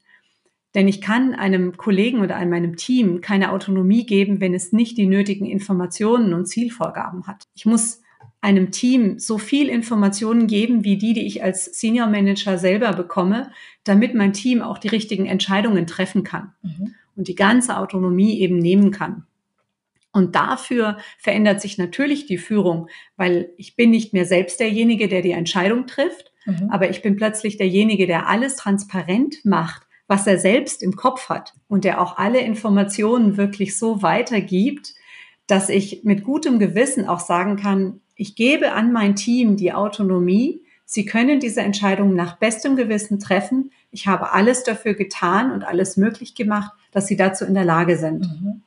Denn 0.74 0.86
ich 0.86 1.00
kann 1.00 1.34
einem 1.34 1.76
Kollegen 1.76 2.20
oder 2.20 2.36
einem 2.36 2.50
meinem 2.50 2.76
Team 2.76 3.20
keine 3.20 3.52
Autonomie 3.52 4.06
geben, 4.06 4.40
wenn 4.40 4.54
es 4.54 4.72
nicht 4.72 4.96
die 4.98 5.06
nötigen 5.06 5.46
Informationen 5.46 6.32
und 6.32 6.46
Zielvorgaben 6.46 7.26
hat. 7.26 7.44
Ich 7.54 7.66
muss 7.66 8.02
einem 8.40 8.70
Team 8.70 9.18
so 9.18 9.36
viel 9.36 9.68
Informationen 9.68 10.46
geben, 10.46 10.84
wie 10.84 10.96
die, 10.96 11.12
die 11.12 11.26
ich 11.26 11.42
als 11.42 11.66
Senior 11.78 12.06
Manager 12.06 12.56
selber 12.56 12.92
bekomme, 12.92 13.50
damit 13.84 14.14
mein 14.14 14.32
Team 14.32 14.62
auch 14.62 14.78
die 14.78 14.88
richtigen 14.88 15.26
Entscheidungen 15.26 15.86
treffen 15.86 16.22
kann. 16.22 16.52
Mhm. 16.62 16.94
und 17.16 17.28
die 17.28 17.34
ganze 17.34 17.76
Autonomie 17.76 18.40
eben 18.40 18.58
nehmen 18.58 18.92
kann. 18.92 19.26
Und 20.12 20.34
dafür 20.34 20.98
verändert 21.18 21.60
sich 21.60 21.76
natürlich 21.76 22.26
die 22.26 22.38
Führung, 22.38 22.88
weil 23.16 23.50
ich 23.56 23.76
bin 23.76 23.90
nicht 23.90 24.12
mehr 24.12 24.24
selbst 24.24 24.58
derjenige, 24.58 25.06
der 25.06 25.22
die 25.22 25.32
Entscheidung 25.32 25.86
trifft, 25.86 26.32
mhm. 26.46 26.70
aber 26.70 26.90
ich 26.90 27.02
bin 27.02 27.16
plötzlich 27.16 27.58
derjenige, 27.58 28.06
der 28.06 28.26
alles 28.26 28.56
transparent 28.56 29.44
macht, 29.44 29.86
was 30.10 30.26
er 30.26 30.40
selbst 30.40 30.82
im 30.82 30.96
Kopf 30.96 31.28
hat 31.28 31.54
und 31.68 31.84
der 31.84 32.00
auch 32.00 32.18
alle 32.18 32.40
Informationen 32.40 33.36
wirklich 33.36 33.78
so 33.78 34.02
weitergibt, 34.02 34.92
dass 35.46 35.68
ich 35.68 36.02
mit 36.02 36.24
gutem 36.24 36.58
Gewissen 36.58 37.06
auch 37.06 37.20
sagen 37.20 37.54
kann, 37.54 38.00
ich 38.16 38.34
gebe 38.34 38.72
an 38.72 38.92
mein 38.92 39.14
Team 39.14 39.56
die 39.56 39.72
Autonomie, 39.72 40.64
sie 40.84 41.04
können 41.04 41.38
diese 41.38 41.60
Entscheidung 41.60 42.16
nach 42.16 42.38
bestem 42.38 42.74
Gewissen 42.74 43.20
treffen. 43.20 43.70
Ich 43.92 44.08
habe 44.08 44.32
alles 44.32 44.64
dafür 44.64 44.94
getan 44.94 45.52
und 45.52 45.62
alles 45.62 45.96
möglich 45.96 46.34
gemacht, 46.34 46.72
dass 46.90 47.06
sie 47.06 47.16
dazu 47.16 47.44
in 47.44 47.54
der 47.54 47.64
Lage 47.64 47.96
sind. 47.96 48.22
Mhm. 48.22 48.62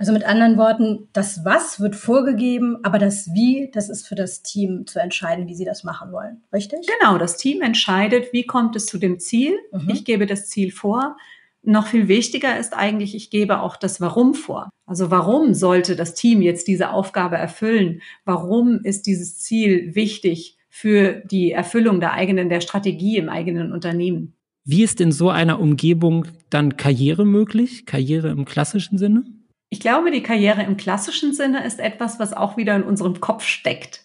Also 0.00 0.14
mit 0.14 0.24
anderen 0.24 0.56
Worten, 0.56 1.08
das 1.12 1.44
Was 1.44 1.78
wird 1.78 1.94
vorgegeben, 1.94 2.78
aber 2.84 2.98
das 2.98 3.34
Wie, 3.34 3.70
das 3.70 3.90
ist 3.90 4.08
für 4.08 4.14
das 4.14 4.42
Team 4.42 4.86
zu 4.86 4.98
entscheiden, 4.98 5.46
wie 5.46 5.54
sie 5.54 5.66
das 5.66 5.84
machen 5.84 6.10
wollen. 6.10 6.42
Richtig? 6.54 6.88
Genau, 6.98 7.18
das 7.18 7.36
Team 7.36 7.60
entscheidet, 7.60 8.32
wie 8.32 8.46
kommt 8.46 8.74
es 8.76 8.86
zu 8.86 8.96
dem 8.96 9.18
Ziel. 9.18 9.58
Mhm. 9.72 9.90
Ich 9.90 10.06
gebe 10.06 10.24
das 10.24 10.48
Ziel 10.48 10.72
vor. 10.72 11.18
Noch 11.62 11.86
viel 11.86 12.08
wichtiger 12.08 12.58
ist 12.58 12.72
eigentlich, 12.72 13.14
ich 13.14 13.28
gebe 13.28 13.60
auch 13.60 13.76
das 13.76 14.00
Warum 14.00 14.32
vor. 14.32 14.70
Also 14.86 15.10
warum 15.10 15.52
sollte 15.52 15.96
das 15.96 16.14
Team 16.14 16.40
jetzt 16.40 16.66
diese 16.66 16.92
Aufgabe 16.92 17.36
erfüllen? 17.36 18.00
Warum 18.24 18.80
ist 18.82 19.06
dieses 19.06 19.36
Ziel 19.36 19.94
wichtig 19.94 20.56
für 20.70 21.22
die 21.30 21.52
Erfüllung 21.52 22.00
der 22.00 22.14
eigenen, 22.14 22.48
der 22.48 22.62
Strategie 22.62 23.18
im 23.18 23.28
eigenen 23.28 23.70
Unternehmen? 23.70 24.32
Wie 24.64 24.82
ist 24.82 24.98
in 25.02 25.12
so 25.12 25.28
einer 25.28 25.60
Umgebung 25.60 26.24
dann 26.48 26.78
Karriere 26.78 27.26
möglich? 27.26 27.84
Karriere 27.84 28.30
im 28.30 28.46
klassischen 28.46 28.96
Sinne? 28.96 29.24
Ich 29.70 29.78
glaube, 29.78 30.10
die 30.10 30.22
Karriere 30.22 30.64
im 30.64 30.76
klassischen 30.76 31.32
Sinne 31.32 31.64
ist 31.64 31.78
etwas, 31.78 32.18
was 32.18 32.32
auch 32.32 32.56
wieder 32.56 32.74
in 32.74 32.82
unserem 32.82 33.20
Kopf 33.20 33.44
steckt. 33.44 34.04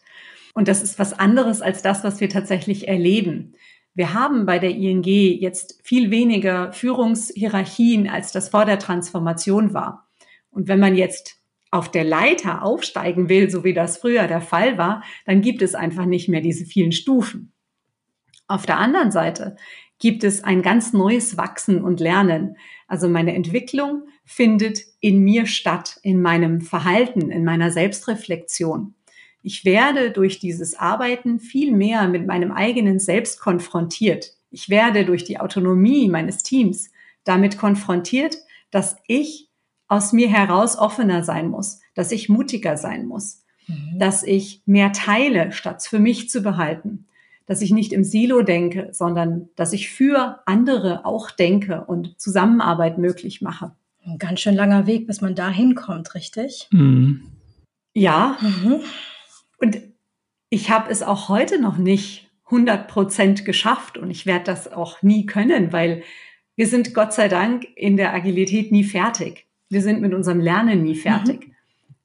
Und 0.54 0.68
das 0.68 0.84
ist 0.84 1.00
was 1.00 1.14
anderes 1.14 1.62
als 1.62 1.82
das, 1.82 2.04
was 2.04 2.22
wir 2.22 2.30
tatsächlich 2.30 2.88
erleben. 2.88 3.56
Wir 3.96 4.14
haben 4.14 4.46
bei 4.46 4.60
der 4.60 4.70
ING 4.70 5.04
jetzt 5.04 5.82
viel 5.84 6.12
weniger 6.12 6.72
Führungshierarchien, 6.72 8.08
als 8.08 8.32
das 8.32 8.50
vor 8.50 8.66
der 8.66 8.78
Transformation 8.78 9.74
war. 9.74 10.08
Und 10.52 10.68
wenn 10.68 10.80
man 10.80 10.96
jetzt 10.96 11.42
auf 11.72 11.90
der 11.90 12.04
Leiter 12.04 12.62
aufsteigen 12.62 13.28
will, 13.28 13.50
so 13.50 13.64
wie 13.64 13.74
das 13.74 13.98
früher 13.98 14.28
der 14.28 14.42
Fall 14.42 14.78
war, 14.78 15.04
dann 15.26 15.42
gibt 15.42 15.62
es 15.62 15.76
einfach 15.76 16.06
nicht 16.06 16.30
mehr 16.30 16.42
diese 16.42 16.66
vielen 16.66 16.92
Stufen. 16.92 17.54
Auf 18.48 18.66
der 18.66 18.78
anderen 18.78 19.12
Seite 19.12 19.56
gibt 19.98 20.24
es 20.24 20.44
ein 20.44 20.62
ganz 20.62 20.94
neues 20.94 21.38
Wachsen 21.38 21.84
und 21.84 22.00
Lernen. 22.00 22.58
Also 22.88 23.10
meine 23.10 23.34
Entwicklung 23.34 24.04
findet 24.26 24.80
in 25.00 25.24
mir 25.24 25.46
statt, 25.46 26.00
in 26.02 26.22
meinem 26.22 26.62
Verhalten, 26.62 27.32
in 27.32 27.44
meiner 27.44 27.72
Selbstreflexion. 27.72 28.96
Ich 29.44 29.64
werde 29.64 30.10
durch 30.10 30.40
dieses 30.40 30.76
Arbeiten 30.76 31.40
viel 31.40 31.72
mehr 31.72 32.08
mit 32.08 32.26
meinem 32.26 32.52
eigenen 32.52 33.00
Selbst 33.00 33.40
konfrontiert. 33.40 34.34
Ich 34.50 34.70
werde 34.70 35.06
durch 35.06 35.24
die 35.24 35.40
Autonomie 35.40 36.10
meines 36.10 36.42
Teams 36.42 36.90
damit 37.24 37.58
konfrontiert, 37.58 38.38
dass 38.72 38.96
ich 39.08 39.50
aus 39.88 40.14
mir 40.14 40.30
heraus 40.30 40.78
offener 40.78 41.24
sein 41.24 41.50
muss, 41.50 41.80
dass 41.94 42.12
ich 42.12 42.28
mutiger 42.28 42.76
sein 42.78 43.06
muss, 43.06 43.44
mhm. 43.68 44.00
dass 44.00 44.24
ich 44.24 44.64
mehr 44.66 44.92
teile, 44.92 45.52
statt 45.52 45.84
für 45.84 46.00
mich 46.00 46.30
zu 46.30 46.42
behalten, 46.42 47.06
dass 47.46 47.62
ich 47.62 47.72
nicht 47.72 47.94
im 47.94 48.04
Silo 48.04 48.42
denke, 48.42 48.90
sondern 48.92 49.50
dass 49.56 49.74
ich 49.74 49.90
für 49.90 50.40
andere 50.48 51.06
auch 51.06 51.30
denke 51.30 51.86
und 51.86 52.20
Zusammenarbeit 52.20 52.98
möglich 52.98 53.42
mache. 53.42 53.76
Ein 54.06 54.20
ganz 54.20 54.42
schön 54.42 54.56
langer 54.56 54.86
Weg, 54.86 55.08
bis 55.08 55.22
man 55.22 55.36
da 55.36 55.50
hinkommt, 55.50 56.14
richtig? 56.14 56.68
Mhm. 56.72 57.32
Ja. 57.94 58.38
Mhm. 58.40 58.82
Und 59.58 59.80
ich 60.50 60.70
habe 60.70 60.92
es 60.92 61.02
auch 61.02 61.28
heute 61.28 61.60
noch 61.60 61.78
nicht 61.78 62.30
100 62.46 62.88
Prozent 62.88 63.46
geschafft 63.46 63.98
und 63.98 64.12
ich 64.12 64.26
werde 64.26 64.46
das 64.46 64.72
auch 64.72 65.02
nie 65.02 65.26
können, 65.26 65.74
weil 65.74 66.04
wir 66.56 66.68
sind 66.68 66.94
Gott 66.94 67.14
sei 67.14 67.28
Dank 67.28 67.66
in 67.76 67.98
der 67.98 68.14
Agilität 68.14 68.72
nie 68.72 68.84
fertig. 68.84 69.48
Wir 69.70 69.82
sind 69.82 70.02
mit 70.02 70.14
unserem 70.14 70.40
Lernen 70.40 70.84
nie 70.84 70.96
fertig. 70.96 71.48
Mhm. 71.48 71.52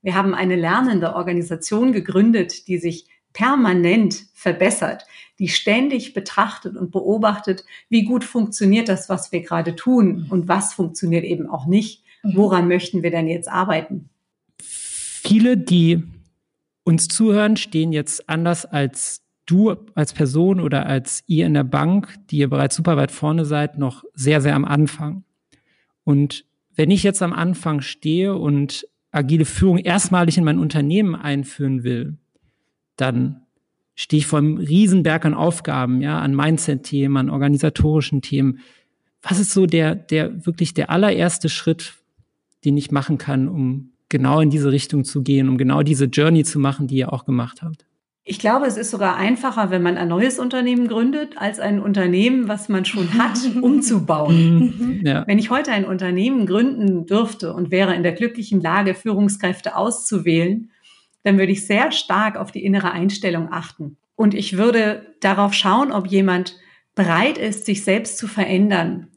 Wir 0.03 0.15
haben 0.15 0.35
eine 0.35 0.57
lernende 0.57 1.15
Organisation 1.15 1.93
gegründet, 1.93 2.67
die 2.67 2.79
sich 2.79 3.07
permanent 3.33 4.27
verbessert, 4.35 5.05
die 5.39 5.49
ständig 5.49 6.15
betrachtet 6.15 6.77
und 6.77 6.91
beobachtet, 6.91 7.65
wie 7.89 8.05
gut 8.05 8.25
funktioniert 8.25 8.89
das, 8.89 9.09
was 9.09 9.33
wir 9.33 9.41
gerade 9.41 9.77
tun 9.77 10.27
und 10.31 10.49
was 10.49 10.75
funktioniert 10.75 11.25
eben 11.25 11.49
auch 11.49 11.67
nicht. 11.67 12.05
Mhm. 12.23 12.37
Woran 12.37 12.69
möchten 12.69 13.03
wir 13.03 13.11
denn 13.11 13.29
jetzt 13.29 13.49
arbeiten? 13.49 14.11
Viele, 14.63 15.57
die 15.57 16.03
uns 16.85 17.09
zuhören, 17.09 17.57
stehen 17.57 17.93
jetzt 17.93 18.29
anders 18.29 18.65
als 18.67 19.23
du 19.47 19.77
als 19.95 20.13
Person 20.13 20.61
oder 20.61 20.87
als 20.87 21.25
ihr 21.27 21.47
in 21.47 21.55
der 21.55 21.65
Bank, 21.65 22.15
die 22.31 22.39
ihr 22.39 22.49
bereits 22.49 22.77
super 22.77 22.97
weit 22.97 23.11
vorne 23.11 23.45
seid, 23.45 23.79
noch 23.79 24.05
sehr, 24.15 24.41
sehr 24.41 24.55
am 24.55 24.65
Anfang. 24.65 25.25
Und 26.05 26.45
wenn 26.75 26.91
ich 26.91 27.03
jetzt 27.03 27.23
am 27.23 27.33
Anfang 27.33 27.81
stehe 27.81 28.37
und 28.37 28.87
agile 29.11 29.45
Führung 29.45 29.79
erstmalig 29.79 30.39
in 30.39 30.45
mein 30.45 30.59
Unternehmen 30.59 31.15
einführen 31.15 31.83
will, 31.83 32.17
dann 33.01 33.43
stehe 33.95 34.19
ich 34.19 34.27
vor 34.27 34.39
einem 34.39 34.57
Riesenberg 34.57 35.25
an 35.25 35.35
Aufgaben, 35.35 36.01
ja, 36.01 36.19
an 36.19 36.35
Mindset-Themen, 36.35 37.17
an 37.17 37.31
organisatorischen 37.31 38.23
Themen. 38.23 38.61
Was 39.23 39.39
ist 39.39 39.53
so 39.53 39.67
der, 39.67 39.95
der 39.95 40.47
wirklich 40.47 40.73
der 40.73 40.91
allererste 40.91 41.49
Schritt, 41.49 41.95
den 42.65 42.77
ich 42.77 42.91
machen 42.91 43.19
kann, 43.19 43.49
um 43.49 43.93
genau 44.09 44.41
in 44.41 44.51
diese 44.51 44.73
Richtung 44.73 45.05
zu 45.05 45.23
gehen, 45.23 45.49
um 45.49 45.59
genau 45.59 45.83
diese 45.83 46.07
Journey 46.07 46.45
zu 46.45 46.59
machen, 46.59 46.87
die 46.87 46.97
ihr 46.97 47.13
auch 47.13 47.25
gemacht 47.25 47.63
habt? 47.63 47.85
Ich 48.23 48.39
glaube, 48.39 48.67
es 48.67 48.77
ist 48.77 48.91
sogar 48.91 49.17
einfacher, 49.17 49.71
wenn 49.71 49.83
man 49.83 49.97
ein 49.97 50.09
neues 50.09 50.39
Unternehmen 50.39 50.89
gründet, 50.89 51.35
als 51.37 51.59
ein 51.59 51.81
Unternehmen, 51.81 52.49
was 52.49 52.69
man 52.69 52.85
schon 52.85 53.15
hat, 53.19 53.39
umzubauen. 53.61 55.01
ja. 55.05 55.27
Wenn 55.27 55.39
ich 55.39 55.51
heute 55.51 55.73
ein 55.73 55.85
Unternehmen 55.85 56.47
gründen 56.47 57.07
dürfte 57.07 57.53
und 57.53 57.71
wäre 57.71 57.95
in 57.95 58.03
der 58.03 58.13
glücklichen 58.13 58.61
Lage, 58.61 58.95
Führungskräfte 58.95 59.75
auszuwählen, 59.75 60.71
dann 61.23 61.39
würde 61.39 61.53
ich 61.53 61.67
sehr 61.67 61.93
stark 61.93 62.37
auf 62.37 62.51
die 62.51 62.65
innere 62.65 62.93
Einstellung 62.93 63.53
achten. 63.53 63.97
Und 64.17 64.35
ich 64.35 64.57
würde 64.57 65.15
darauf 65.21 65.55
schauen, 65.55 65.93
ob 65.93 66.07
jemand 66.07 66.57
bereit 66.95 67.39
ist, 67.39 67.67
sich 67.67 67.85
selbst 67.85 68.19
zu 68.19 68.27
verändern. 68.29 69.09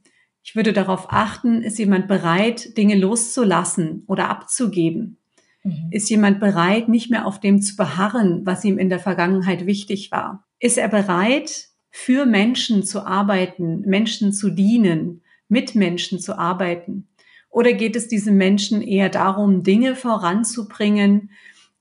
Ich 0.44 0.56
würde 0.56 0.74
darauf 0.74 1.08
achten, 1.10 1.62
ist 1.62 1.80
jemand 1.80 2.08
bereit, 2.08 2.78
Dinge 2.78 2.96
loszulassen 2.96 4.04
oder 4.08 4.30
abzugeben? 4.30 5.18
Mhm. 5.64 5.90
Ist 5.92 6.10
jemand 6.10 6.40
bereit, 6.40 6.90
nicht 6.90 7.10
mehr 7.10 7.26
auf 7.26 7.40
dem 7.40 7.62
zu 7.62 7.76
beharren, 7.76 8.46
was 8.46 8.64
ihm 8.64 8.78
in 8.78 8.90
der 8.90 9.00
Vergangenheit 9.00 9.66
wichtig 9.66 10.12
war? 10.12 10.46
Ist 10.60 10.78
er 10.78 10.90
bereit, 10.90 11.70
für 11.90 12.26
Menschen 12.26 12.84
zu 12.84 13.06
arbeiten, 13.06 13.82
Menschen 13.82 14.34
zu 14.34 14.50
dienen, 14.50 15.22
mit 15.48 15.76
Menschen 15.76 16.20
zu 16.20 16.38
arbeiten? 16.38 17.08
Oder 17.50 17.74
geht 17.74 17.96
es 17.96 18.08
diesem 18.08 18.36
Menschen 18.36 18.82
eher 18.82 19.10
darum, 19.10 19.64
Dinge 19.64 19.96
voranzubringen, 19.96 21.30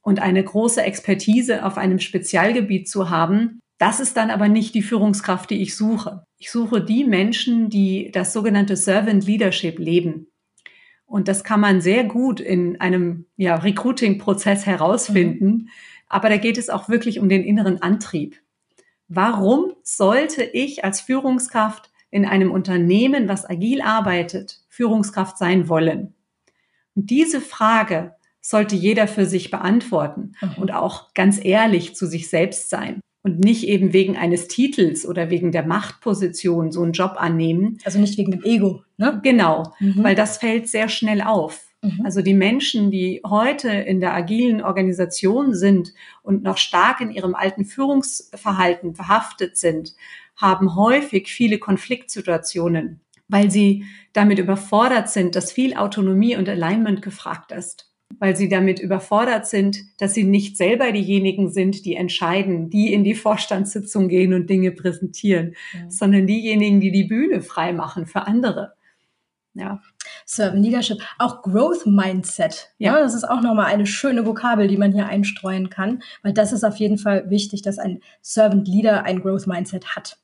und 0.03 0.21
eine 0.21 0.45
große 0.45 0.83
Expertise 0.83 1.65
auf 1.65 1.79
einem 1.79 1.99
Spezialgebiet 1.99 2.89
zu 2.89 3.09
haben, 3.09 3.61
das 3.79 3.99
ist 3.99 4.17
dann 4.17 4.31
aber 4.31 4.49
nicht 4.49 4.75
die 4.75 4.83
Führungskraft, 4.83 5.51
die 5.51 5.63
ich 5.63 5.77
suche. 5.77 6.25
Ich 6.39 6.51
suche 6.51 6.85
die 6.85 7.05
Menschen, 7.05 7.69
die 7.71 8.11
das 8.13 8.33
sogenannte 8.33 8.77
Servant 8.77 9.27
Leadership 9.27 9.79
leben. 9.79 10.29
Und 11.05 11.29
das 11.29 11.45
kann 11.45 11.61
man 11.61 11.81
sehr 11.81 12.05
gut 12.05 12.41
in 12.41 12.81
einem 12.81 13.27
ja, 13.37 13.57
Recruiting-Prozess 13.57 14.67
herausfinden. 14.67 15.47
Mhm. 15.47 15.69
Aber 16.09 16.29
da 16.29 16.37
geht 16.37 16.59
es 16.59 16.71
auch 16.71 16.89
wirklich 16.89 17.19
um 17.19 17.29
den 17.29 17.43
inneren 17.43 17.83
Antrieb. 17.83 18.41
Warum 19.09 19.73
sollte 19.83 20.43
ich 20.43 20.85
als 20.85 21.01
Führungskraft 21.01 21.91
in 22.11 22.25
einem 22.25 22.51
Unternehmen, 22.51 23.29
was 23.29 23.49
agil 23.49 23.83
arbeitet, 23.83 24.61
Führungskraft 24.69 25.39
sein 25.39 25.69
wollen? 25.69 26.15
Und 26.95 27.11
diese 27.11 27.41
Frage 27.41 28.15
sollte 28.43 28.77
jeder 28.77 29.09
für 29.09 29.25
sich 29.25 29.51
beantworten 29.51 30.33
mhm. 30.43 30.55
und 30.59 30.75
auch 30.75 31.15
ganz 31.15 31.43
ehrlich 31.43 31.95
zu 31.95 32.07
sich 32.07 32.29
selbst 32.29 32.69
sein 32.69 33.01
und 33.23 33.39
nicht 33.39 33.69
eben 33.69 33.93
wegen 33.93 34.17
eines 34.17 34.49
Titels 34.49 35.07
oder 35.07 35.31
wegen 35.31 35.53
der 35.53 35.65
Machtposition 35.65 36.73
so 36.73 36.83
einen 36.83 36.93
Job 36.93 37.15
annehmen. 37.17 37.79
Also 37.85 38.01
nicht 38.01 38.19
wegen 38.19 38.33
dem 38.33 38.43
Ego, 38.43 38.83
ne? 38.97 39.21
Genau, 39.23 39.73
mhm. 39.79 40.03
weil 40.03 40.17
das 40.17 40.39
fällt 40.39 40.69
sehr 40.69 40.89
schnell 40.89 41.23
auf. 41.23 41.65
Mhm. 41.83 42.01
Also 42.05 42.21
die 42.21 42.35
Menschen, 42.35 42.91
die 42.91 43.23
heute 43.25 43.71
in 43.71 44.01
der 44.01 44.13
agilen 44.13 44.61
Organisation 44.61 45.55
sind 45.55 45.95
und 46.23 46.43
noch 46.43 46.59
stark 46.59 47.01
in 47.01 47.13
ihrem 47.13 47.37
alten 47.37 47.65
Führungsverhalten 47.65 48.97
verhaftet 48.97 49.57
sind, 49.57 49.95
haben 50.37 50.75
häufig 50.75 51.29
viele 51.29 51.59
Konfliktsituationen, 51.59 53.01
weil 53.29 53.53
sie 53.53 53.85
damit 54.13 54.41
überfordert 54.41 55.09
sind, 55.09 55.37
dass 55.37 55.53
viel 55.53 55.77
Autonomie 55.77 56.37
und 56.37 56.49
Alignment 56.49 57.03
gefragt 57.03 57.53
ist 57.53 57.92
weil 58.19 58.37
sie 58.37 58.49
damit 58.49 58.81
überfordert 58.81 59.47
sind, 59.47 59.79
dass 59.99 60.15
sie 60.15 60.25
nicht 60.25 60.57
selber 60.57 60.93
diejenigen 60.93 61.51
sind, 61.51 61.85
die 61.85 61.97
entscheiden, 61.97 62.71
die 62.71 62.93
in 62.93 63.05
die 63.05 63.15
Vorstandssitzung 63.15 64.09
gehen 64.09 64.35
und 64.35 64.49
Dinge 64.49 64.73
präsentieren, 64.73 65.55
ja. 65.75 65.91
sondern 65.91 66.27
diejenigen, 66.27 66.81
die 66.81 66.93
die 66.93 67.05
Bühne 67.05 67.43
frei 67.43 67.73
machen 67.73 68.07
für 68.07 68.27
andere. 68.27 68.75
Ja. 69.55 69.81
Servant 70.25 70.65
Leadership, 70.65 70.99
auch 71.19 71.43
Growth 71.43 71.87
Mindset. 71.87 72.71
Ja. 72.79 72.95
ja 72.97 73.03
das 73.03 73.15
ist 73.15 73.25
auch 73.25 73.43
nochmal 73.43 73.67
eine 73.67 73.87
schöne 73.87 74.25
Vokabel, 74.25 74.67
die 74.67 74.79
man 74.79 74.93
hier 74.93 75.07
einstreuen 75.07 75.69
kann, 75.69 76.03
weil 76.23 76.33
das 76.33 76.53
ist 76.53 76.65
auf 76.65 76.77
jeden 76.77 76.99
Fall 76.99 77.29
wichtig, 77.29 77.63
dass 77.63 77.79
ein 77.79 78.01
Servant 78.23 78.67
Leader 78.67 79.05
ein 79.05 79.21
Growth 79.21 79.47
Mindset 79.47 79.95
hat. 79.95 80.19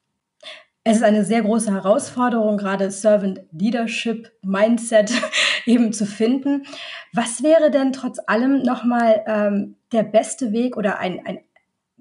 Es 0.84 0.96
ist 0.96 1.02
eine 1.02 1.24
sehr 1.24 1.42
große 1.42 1.70
Herausforderung, 1.70 2.56
gerade 2.56 2.90
Servant 2.90 3.42
Leadership 3.52 4.32
Mindset 4.42 5.12
eben 5.68 5.92
zu 5.92 6.06
finden. 6.06 6.64
Was 7.12 7.42
wäre 7.42 7.70
denn 7.70 7.92
trotz 7.92 8.18
allem 8.26 8.62
nochmal 8.62 9.22
ähm, 9.26 9.76
der 9.92 10.02
beste 10.02 10.52
Weg 10.52 10.76
oder 10.76 10.98
ein, 10.98 11.24
ein, 11.24 11.38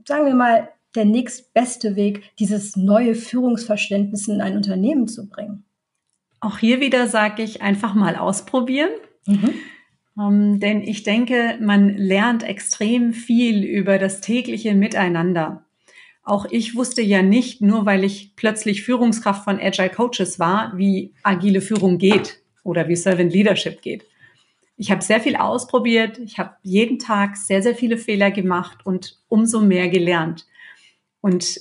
sagen 0.05 0.25
wir 0.25 0.33
mal, 0.33 0.69
der 0.95 1.05
nächstbeste 1.05 1.95
Weg, 1.95 2.35
dieses 2.39 2.75
neue 2.75 3.13
Führungsverständnis 3.13 4.27
in 4.27 4.41
ein 4.41 4.55
Unternehmen 4.55 5.07
zu 5.07 5.27
bringen? 5.27 5.65
Auch 6.39 6.57
hier 6.57 6.79
wieder 6.79 7.07
sage 7.07 7.43
ich 7.43 7.61
einfach 7.61 7.93
mal 7.93 8.15
ausprobieren. 8.15 8.89
Mhm. 9.27 9.53
Ähm, 10.19 10.59
denn 10.59 10.81
ich 10.81 11.03
denke, 11.03 11.57
man 11.59 11.95
lernt 11.95 12.43
extrem 12.43 13.13
viel 13.13 13.63
über 13.63 13.99
das 13.99 14.21
tägliche 14.21 14.73
Miteinander. 14.73 15.65
Auch 16.23 16.45
ich 16.49 16.75
wusste 16.75 17.01
ja 17.01 17.21
nicht, 17.21 17.61
nur 17.61 17.85
weil 17.85 18.03
ich 18.03 18.35
plötzlich 18.35 18.83
Führungskraft 18.83 19.43
von 19.43 19.59
Agile 19.59 19.89
Coaches 19.89 20.39
war, 20.39 20.73
wie 20.75 21.13
agile 21.23 21.61
Führung 21.61 21.97
geht 21.97 22.41
oder 22.67 22.87
wie 22.87 22.95
Servant 22.95 23.33
Leadership 23.33 23.81
geht. 23.81 24.05
Ich 24.75 24.91
habe 24.91 25.01
sehr 25.01 25.19
viel 25.19 25.35
ausprobiert, 25.35 26.19
ich 26.19 26.37
habe 26.37 26.55
jeden 26.61 26.99
Tag 26.99 27.35
sehr, 27.35 27.63
sehr 27.63 27.73
viele 27.73 27.97
Fehler 27.97 28.29
gemacht 28.29 28.85
und 28.85 29.17
umso 29.27 29.59
mehr 29.59 29.89
gelernt. 29.89 30.45
Und 31.21 31.59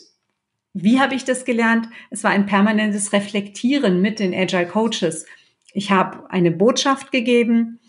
wie 0.75 1.01
habe 1.01 1.15
ich 1.15 1.25
das 1.25 1.47
gelernt? 1.47 1.89
Es 2.11 2.23
war 2.25 2.33
ein 2.33 2.45
permanentes 2.45 3.15
Reflektieren 3.15 4.03
mit 4.03 4.19
den 4.19 4.35
Agile 4.35 4.67
Coaches. 4.67 5.25
Ich 5.73 5.91
habe 5.91 6.31
eine 6.31 6.51
Botschaft 6.51 7.11
gegeben, 7.11 7.81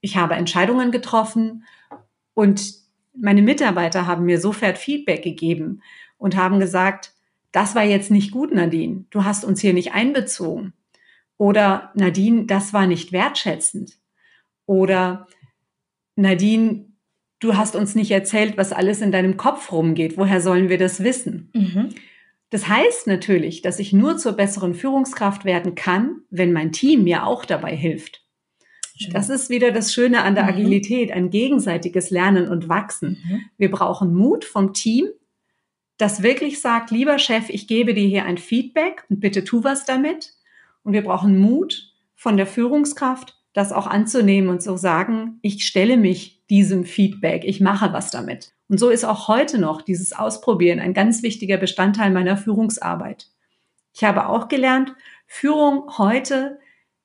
ich 0.00 0.16
habe 0.16 0.34
Entscheidungen 0.34 0.90
getroffen 0.90 1.64
und 2.32 2.74
meine 3.14 3.42
Mitarbeiter 3.42 4.06
haben 4.06 4.24
mir 4.24 4.40
sofort 4.40 4.78
Feedback 4.78 5.22
gegeben 5.22 5.82
und 6.16 6.34
haben 6.34 6.60
gesagt, 6.60 7.12
das 7.50 7.74
war 7.74 7.84
jetzt 7.84 8.10
nicht 8.10 8.30
gut, 8.30 8.54
Nadine. 8.54 9.04
Du 9.10 9.24
hast 9.24 9.44
uns 9.44 9.60
hier 9.60 9.74
nicht 9.74 9.92
einbezogen. 9.92 10.72
Oder 11.42 11.90
Nadine, 11.96 12.44
das 12.44 12.72
war 12.72 12.86
nicht 12.86 13.10
wertschätzend. 13.10 13.98
Oder 14.64 15.26
Nadine, 16.14 16.86
du 17.40 17.56
hast 17.56 17.74
uns 17.74 17.96
nicht 17.96 18.12
erzählt, 18.12 18.56
was 18.56 18.70
alles 18.72 19.00
in 19.00 19.10
deinem 19.10 19.36
Kopf 19.36 19.72
rumgeht. 19.72 20.16
Woher 20.16 20.40
sollen 20.40 20.68
wir 20.68 20.78
das 20.78 21.02
wissen? 21.02 21.50
Mhm. 21.52 21.88
Das 22.50 22.68
heißt 22.68 23.08
natürlich, 23.08 23.60
dass 23.60 23.80
ich 23.80 23.92
nur 23.92 24.18
zur 24.18 24.34
besseren 24.34 24.72
Führungskraft 24.72 25.44
werden 25.44 25.74
kann, 25.74 26.20
wenn 26.30 26.52
mein 26.52 26.70
Team 26.70 27.02
mir 27.02 27.26
auch 27.26 27.44
dabei 27.44 27.74
hilft. 27.74 28.24
Schön. 28.96 29.12
Das 29.12 29.28
ist 29.28 29.50
wieder 29.50 29.72
das 29.72 29.92
Schöne 29.92 30.22
an 30.22 30.36
der 30.36 30.44
mhm. 30.44 30.50
Agilität, 30.50 31.10
ein 31.10 31.30
gegenseitiges 31.30 32.10
Lernen 32.10 32.46
und 32.46 32.68
Wachsen. 32.68 33.20
Mhm. 33.26 33.40
Wir 33.58 33.72
brauchen 33.72 34.14
Mut 34.14 34.44
vom 34.44 34.74
Team, 34.74 35.08
das 35.96 36.22
wirklich 36.22 36.60
sagt, 36.60 36.92
lieber 36.92 37.18
Chef, 37.18 37.48
ich 37.48 37.66
gebe 37.66 37.94
dir 37.94 38.06
hier 38.06 38.26
ein 38.26 38.38
Feedback 38.38 39.02
und 39.08 39.18
bitte 39.18 39.42
tu 39.42 39.64
was 39.64 39.84
damit. 39.84 40.34
Und 40.82 40.92
wir 40.92 41.02
brauchen 41.02 41.38
Mut 41.38 41.92
von 42.14 42.36
der 42.36 42.46
Führungskraft, 42.46 43.38
das 43.52 43.72
auch 43.72 43.86
anzunehmen 43.86 44.50
und 44.50 44.62
so 44.62 44.76
sagen, 44.76 45.38
ich 45.42 45.64
stelle 45.64 45.96
mich 45.96 46.44
diesem 46.48 46.84
Feedback, 46.84 47.44
ich 47.44 47.60
mache 47.60 47.92
was 47.92 48.10
damit. 48.10 48.54
Und 48.68 48.78
so 48.78 48.88
ist 48.88 49.04
auch 49.04 49.28
heute 49.28 49.58
noch 49.58 49.82
dieses 49.82 50.12
Ausprobieren 50.12 50.80
ein 50.80 50.94
ganz 50.94 51.22
wichtiger 51.22 51.58
Bestandteil 51.58 52.10
meiner 52.10 52.36
Führungsarbeit. 52.36 53.28
Ich 53.92 54.04
habe 54.04 54.28
auch 54.28 54.48
gelernt, 54.48 54.94
Führung 55.26 55.98
heute 55.98 56.58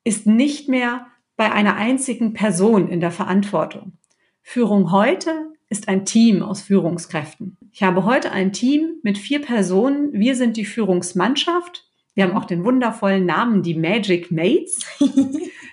ist 0.03 0.25
nicht 0.25 0.69
mehr 0.69 1.07
bei 1.36 1.51
einer 1.51 1.75
einzigen 1.75 2.34
Person 2.34 2.88
in 2.88 3.02
der 3.02 3.12
Verantwortung. 3.12 3.93
Führung 4.41 4.91
heute 4.91 5.52
ist 5.69 5.89
ein 5.89 6.06
Team 6.06 6.41
aus 6.41 6.62
Führungskräften. 6.62 7.58
Ich 7.71 7.84
habe 7.84 8.06
heute 8.06 8.32
ein 8.32 8.54
Team 8.54 8.99
mit 9.04 9.17
vier 9.17 9.41
Personen. 9.41 10.13
Wir 10.13 10.36
sind 10.36 10.56
die 10.56 10.65
Führungsmannschaft. 10.65 11.87
Wir 12.17 12.23
haben 12.23 12.36
auch 12.36 12.45
den 12.45 12.63
wundervollen 12.63 13.27
Namen, 13.27 13.62
die 13.62 13.75
Magic 13.75 14.32
Mates. 14.32 14.84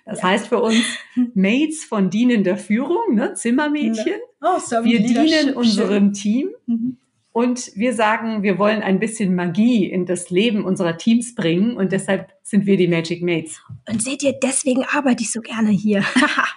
Das 0.07 0.18
ja. 0.18 0.28
heißt 0.28 0.48
für 0.48 0.61
uns 0.61 0.85
Mates 1.33 1.83
von 1.83 2.11
dienender 2.11 2.59
Führung, 2.59 3.14
ne? 3.14 3.33
Zimmermädchen. 3.33 4.16
Oh, 4.42 4.59
wir 4.85 5.00
dienen 5.00 5.54
unserem 5.54 6.12
Team. 6.12 6.50
Mhm. 6.66 6.98
Und 7.33 7.70
wir 7.74 7.94
sagen, 7.94 8.42
wir 8.42 8.59
wollen 8.59 8.83
ein 8.83 9.00
bisschen 9.00 9.35
Magie 9.35 9.87
in 9.87 10.04
das 10.04 10.28
Leben 10.28 10.66
unserer 10.66 10.98
Teams 10.98 11.35
bringen 11.35 11.78
und 11.78 11.90
deshalb 11.90 12.35
sind 12.42 12.66
wir 12.66 12.76
die 12.76 12.87
Magic 12.87 13.22
Mates. 13.22 13.62
Und 13.88 14.02
seht 14.02 14.22
ihr, 14.22 14.35
deswegen 14.35 14.85
arbeite 14.85 15.22
ich 15.22 15.33
so 15.33 15.40
gerne 15.40 15.70
hier. 15.70 16.04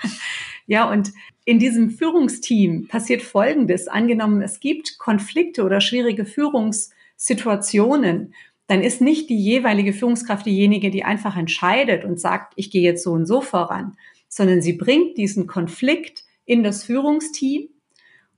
ja, 0.68 0.92
und 0.92 1.14
in 1.46 1.58
diesem 1.58 1.90
Führungsteam 1.90 2.90
passiert 2.90 3.22
Folgendes. 3.22 3.88
Angenommen, 3.88 4.42
es 4.42 4.60
gibt 4.60 4.98
Konflikte 4.98 5.64
oder 5.64 5.80
schwierige 5.80 6.26
Führungssituationen, 6.26 8.34
dann 8.68 8.82
ist 8.82 9.02
nicht 9.02 9.30
die 9.30 9.38
jeweilige 9.38 9.94
Führungskraft 9.94 10.46
diejenige, 10.46 10.92
die 10.92 11.04
einfach 11.04 11.38
entscheidet 11.38 12.04
und 12.04 12.20
sagt, 12.20 12.54
ich 12.56 12.70
gehe 12.70 12.82
jetzt 12.82 13.04
so 13.04 13.12
und 13.14 13.26
so 13.26 13.42
voran, 13.42 13.98
sondern 14.28 14.62
sie 14.62 14.74
bringt 14.74 15.18
diesen 15.18 15.48
Konflikt 15.48 16.24
in 16.46 16.64
das 16.64 16.84
Führungsteam 16.84 17.70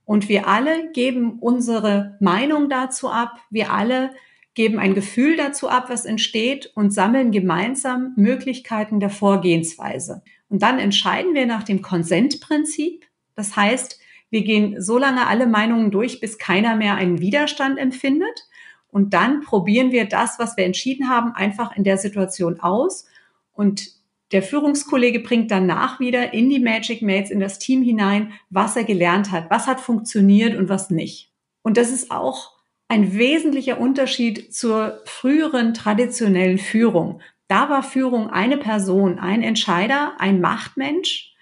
und 0.04 0.28
wir 0.28 0.48
alle 0.48 0.90
geben 0.92 1.38
unsere 1.38 2.16
Meinung 2.20 2.68
dazu 2.68 3.10
ab. 3.10 3.38
Wir 3.50 3.72
alle 3.72 4.10
geben 4.54 4.78
ein 4.78 4.94
Gefühl 4.94 5.36
dazu 5.36 5.68
ab, 5.68 5.84
was 5.88 6.04
entsteht 6.04 6.72
und 6.74 6.92
sammeln 6.92 7.30
gemeinsam 7.30 8.14
Möglichkeiten 8.16 8.98
der 8.98 9.10
Vorgehensweise. 9.10 10.22
Und 10.48 10.62
dann 10.62 10.80
entscheiden 10.80 11.34
wir 11.34 11.46
nach 11.46 11.62
dem 11.62 11.80
Konsentprinzip. 11.80 13.06
Das 13.36 13.54
heißt, 13.54 14.00
wir 14.30 14.42
gehen 14.42 14.80
so 14.80 14.98
lange 14.98 15.26
alle 15.28 15.46
Meinungen 15.46 15.90
durch, 15.90 16.20
bis 16.20 16.38
keiner 16.38 16.76
mehr 16.76 16.96
einen 16.96 17.20
Widerstand 17.20 17.78
empfindet. 17.78 18.48
Und 18.90 19.14
dann 19.14 19.40
probieren 19.40 19.92
wir 19.92 20.06
das, 20.06 20.38
was 20.38 20.56
wir 20.56 20.64
entschieden 20.64 21.08
haben, 21.08 21.32
einfach 21.32 21.76
in 21.76 21.84
der 21.84 21.98
Situation 21.98 22.60
aus. 22.60 23.06
Und 23.52 23.88
der 24.32 24.42
Führungskollege 24.42 25.20
bringt 25.20 25.50
danach 25.50 25.98
wieder 26.00 26.32
in 26.32 26.48
die 26.48 26.60
Magic 26.60 27.02
Mates, 27.02 27.30
in 27.30 27.40
das 27.40 27.58
Team 27.58 27.82
hinein, 27.82 28.32
was 28.48 28.76
er 28.76 28.84
gelernt 28.84 29.32
hat, 29.32 29.50
was 29.50 29.66
hat 29.66 29.80
funktioniert 29.80 30.56
und 30.56 30.68
was 30.68 30.90
nicht. 30.90 31.32
Und 31.62 31.76
das 31.76 31.90
ist 31.90 32.10
auch 32.10 32.52
ein 32.88 33.16
wesentlicher 33.16 33.78
Unterschied 33.78 34.54
zur 34.54 35.00
früheren 35.04 35.74
traditionellen 35.74 36.58
Führung. 36.58 37.20
Da 37.48 37.68
war 37.68 37.82
Führung 37.82 38.30
eine 38.30 38.56
Person, 38.56 39.18
ein 39.18 39.42
Entscheider, 39.42 40.14
ein 40.18 40.40
Machtmensch. 40.40 41.34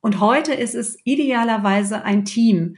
Und 0.00 0.20
heute 0.20 0.54
ist 0.54 0.74
es 0.74 0.98
idealerweise 1.04 2.04
ein 2.04 2.24
Team, 2.24 2.76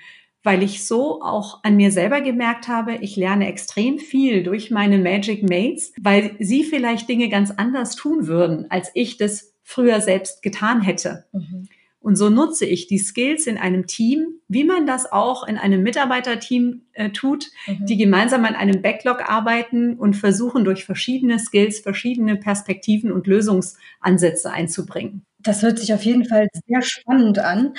weil 0.49 0.63
ich 0.63 0.87
so 0.87 1.21
auch 1.21 1.63
an 1.63 1.77
mir 1.77 1.93
selber 1.93 2.23
gemerkt 2.23 2.69
habe, 2.69 2.95
ich 3.03 3.17
lerne 3.17 3.49
extrem 3.49 3.99
viel 3.99 4.43
durch 4.43 4.71
meine 4.71 4.97
Magic 4.97 5.43
Mates, 5.43 5.93
weil 6.01 6.37
sie 6.39 6.65
vielleicht 6.65 7.07
Dinge 7.07 7.29
ganz 7.29 7.51
anders 7.51 7.97
tun 7.97 8.27
würden, 8.27 8.65
als 8.71 8.91
ich 8.95 9.19
das 9.19 9.53
früher 9.63 10.01
selbst 10.01 10.41
getan 10.41 10.81
hätte. 10.81 11.27
Mhm. 11.35 11.69
Und 12.01 12.17
so 12.17 12.31
nutze 12.31 12.65
ich 12.65 12.87
die 12.87 12.97
Skills 12.97 13.47
in 13.47 13.59
einem 13.59 13.87
Team, 13.87 14.41
wie 14.49 14.65
man 14.65 14.87
das 14.87 15.13
auch 15.13 15.47
in 15.47 15.59
einem 15.59 15.83
Mitarbeiterteam 15.83 16.81
äh, 16.95 17.11
tut, 17.11 17.51
mhm. 17.67 17.85
die 17.85 17.99
gemeinsam 17.99 18.47
an 18.47 18.55
einem 18.55 18.81
Backlog 18.81 19.29
arbeiten 19.29 19.99
und 19.99 20.17
versuchen 20.17 20.65
durch 20.65 20.87
verschiedene 20.87 21.39
Skills 21.39 21.81
verschiedene 21.81 22.37
Perspektiven 22.37 23.13
und 23.13 23.27
Lösungsansätze 23.27 24.51
einzubringen. 24.51 25.27
Das 25.41 25.61
hört 25.61 25.79
sich 25.79 25.93
auf 25.93 26.05
jeden 26.05 26.25
Fall 26.25 26.49
sehr 26.67 26.81
spannend 26.81 27.39
an. 27.39 27.75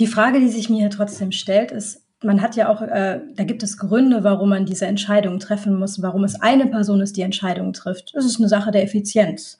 Die 0.00 0.08
Frage, 0.08 0.40
die 0.40 0.48
sich 0.48 0.68
mir 0.68 0.78
hier 0.78 0.90
trotzdem 0.90 1.30
stellt, 1.30 1.70
ist, 1.70 2.07
man 2.22 2.42
hat 2.42 2.56
ja 2.56 2.68
auch, 2.68 2.82
äh, 2.82 3.20
da 3.34 3.44
gibt 3.44 3.62
es 3.62 3.78
Gründe, 3.78 4.24
warum 4.24 4.48
man 4.48 4.66
diese 4.66 4.86
Entscheidung 4.86 5.38
treffen 5.38 5.76
muss, 5.76 6.02
warum 6.02 6.24
es 6.24 6.40
eine 6.40 6.66
Person 6.66 7.00
ist, 7.00 7.16
die 7.16 7.22
Entscheidungen 7.22 7.72
trifft. 7.72 8.14
Das 8.14 8.24
ist 8.24 8.38
eine 8.38 8.48
Sache 8.48 8.70
der 8.70 8.82
Effizienz. 8.82 9.58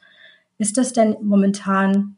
Ist 0.59 0.77
das 0.77 0.93
denn 0.93 1.17
momentan 1.23 2.17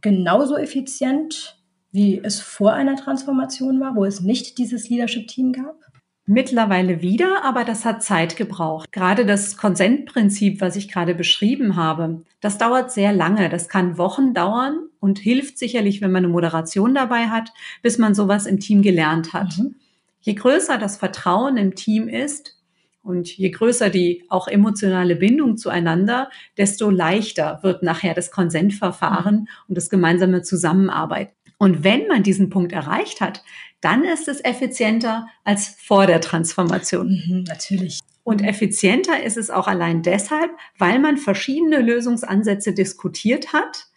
genauso 0.00 0.56
effizient, 0.56 1.58
wie 1.92 2.20
es 2.22 2.40
vor 2.40 2.72
einer 2.72 2.96
Transformation 2.96 3.80
war, 3.80 3.94
wo 3.94 4.04
es 4.06 4.22
nicht 4.22 4.56
dieses 4.56 4.88
Leadership-Team 4.88 5.52
gab? 5.52 5.76
Mittlerweile 6.24 7.02
wieder, 7.02 7.44
aber 7.44 7.64
das 7.64 7.84
hat 7.84 8.02
Zeit 8.02 8.36
gebraucht. 8.36 8.92
Gerade 8.92 9.26
das 9.26 9.56
Konsentprinzip, 9.56 10.60
was 10.60 10.76
ich 10.76 10.88
gerade 10.88 11.14
beschrieben 11.14 11.74
habe, 11.74 12.22
das 12.40 12.58
dauert 12.58 12.92
sehr 12.92 13.12
lange. 13.12 13.48
Das 13.48 13.68
kann 13.68 13.98
Wochen 13.98 14.32
dauern 14.32 14.88
und 15.00 15.18
hilft 15.18 15.58
sicherlich, 15.58 16.00
wenn 16.00 16.12
man 16.12 16.24
eine 16.24 16.32
Moderation 16.32 16.94
dabei 16.94 17.26
hat, 17.26 17.52
bis 17.82 17.98
man 17.98 18.14
sowas 18.14 18.46
im 18.46 18.60
Team 18.60 18.82
gelernt 18.82 19.32
hat. 19.32 19.58
Mhm. 19.58 19.74
Je 20.20 20.34
größer 20.34 20.78
das 20.78 20.96
Vertrauen 20.96 21.56
im 21.56 21.74
Team 21.74 22.08
ist, 22.08 22.56
und 23.02 23.36
je 23.36 23.50
größer 23.50 23.90
die 23.90 24.24
auch 24.28 24.46
emotionale 24.46 25.16
Bindung 25.16 25.56
zueinander, 25.56 26.30
desto 26.56 26.88
leichter 26.88 27.58
wird 27.62 27.82
nachher 27.82 28.14
das 28.14 28.30
Konsentverfahren 28.30 29.34
mhm. 29.34 29.48
und 29.68 29.76
das 29.76 29.90
gemeinsame 29.90 30.42
Zusammenarbeiten. 30.42 31.32
Und 31.58 31.84
wenn 31.84 32.06
man 32.06 32.22
diesen 32.22 32.48
Punkt 32.50 32.72
erreicht 32.72 33.20
hat, 33.20 33.42
dann 33.82 34.04
ist 34.04 34.28
es 34.28 34.42
effizienter 34.42 35.28
als 35.44 35.68
vor 35.68 36.06
der 36.06 36.20
Transformation. 36.20 37.22
Mhm, 37.26 37.44
natürlich. 37.44 38.00
Und 38.24 38.42
effizienter 38.42 39.22
ist 39.22 39.36
es 39.36 39.50
auch 39.50 39.66
allein 39.66 40.02
deshalb, 40.02 40.50
weil 40.78 40.98
man 40.98 41.18
verschiedene 41.18 41.78
Lösungsansätze 41.80 42.72
diskutiert 42.72 43.52
hat, 43.52 43.92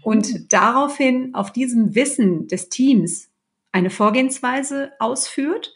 und 0.00 0.52
daraufhin 0.52 1.34
auf 1.34 1.52
diesem 1.52 1.94
Wissen 1.94 2.48
des 2.48 2.68
Teams 2.68 3.30
eine 3.72 3.90
Vorgehensweise 3.90 4.92
ausführt. 4.98 5.74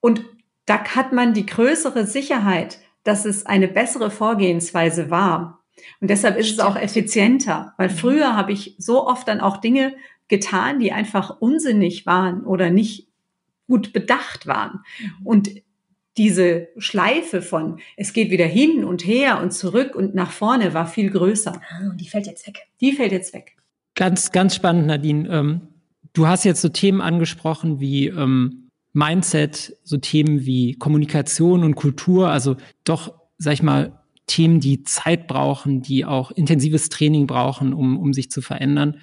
Und 0.00 0.24
da 0.66 0.84
hat 0.84 1.12
man 1.12 1.34
die 1.34 1.46
größere 1.46 2.06
Sicherheit, 2.06 2.78
dass 3.02 3.24
es 3.24 3.46
eine 3.46 3.68
bessere 3.68 4.10
Vorgehensweise 4.10 5.10
war. 5.10 5.64
Und 6.00 6.10
deshalb 6.10 6.36
ist 6.36 6.52
es 6.52 6.60
auch 6.60 6.76
effizienter, 6.76 7.74
weil 7.76 7.88
mhm. 7.88 7.94
früher 7.94 8.36
habe 8.36 8.52
ich 8.52 8.76
so 8.78 9.06
oft 9.06 9.26
dann 9.26 9.40
auch 9.40 9.56
Dinge 9.56 9.94
getan, 10.30 10.78
die 10.78 10.92
einfach 10.92 11.40
unsinnig 11.40 12.06
waren 12.06 12.44
oder 12.44 12.70
nicht 12.70 13.08
gut 13.66 13.92
bedacht 13.92 14.46
waren. 14.46 14.80
Mhm. 14.98 15.26
Und 15.26 15.50
diese 16.16 16.68
Schleife 16.76 17.40
von, 17.40 17.78
es 17.96 18.12
geht 18.12 18.30
wieder 18.30 18.46
hin 18.46 18.84
und 18.84 19.06
her 19.06 19.40
und 19.40 19.52
zurück 19.52 19.94
und 19.94 20.14
nach 20.14 20.30
vorne 20.30 20.74
war 20.74 20.86
viel 20.86 21.10
größer. 21.10 21.52
Ah, 21.52 21.90
und 21.90 22.00
die 22.00 22.08
fällt 22.08 22.26
jetzt 22.26 22.46
weg. 22.46 22.66
Die 22.80 22.92
fällt 22.92 23.12
jetzt 23.12 23.32
weg. 23.32 23.56
Ganz, 23.94 24.32
ganz 24.32 24.54
spannend, 24.54 24.86
Nadine. 24.86 25.28
Ähm, 25.28 25.68
du 26.12 26.26
hast 26.26 26.44
jetzt 26.44 26.62
so 26.62 26.68
Themen 26.68 27.00
angesprochen 27.00 27.80
wie 27.80 28.08
ähm, 28.08 28.68
Mindset, 28.92 29.76
so 29.84 29.98
Themen 29.98 30.44
wie 30.44 30.74
Kommunikation 30.74 31.62
und 31.62 31.76
Kultur, 31.76 32.28
also 32.28 32.56
doch, 32.84 33.14
sag 33.38 33.54
ich 33.54 33.62
mal, 33.62 34.00
Themen, 34.26 34.60
die 34.60 34.82
Zeit 34.82 35.26
brauchen, 35.26 35.82
die 35.82 36.04
auch 36.04 36.30
intensives 36.30 36.88
Training 36.88 37.26
brauchen, 37.26 37.72
um, 37.72 37.98
um 37.98 38.12
sich 38.12 38.30
zu 38.30 38.42
verändern. 38.42 39.00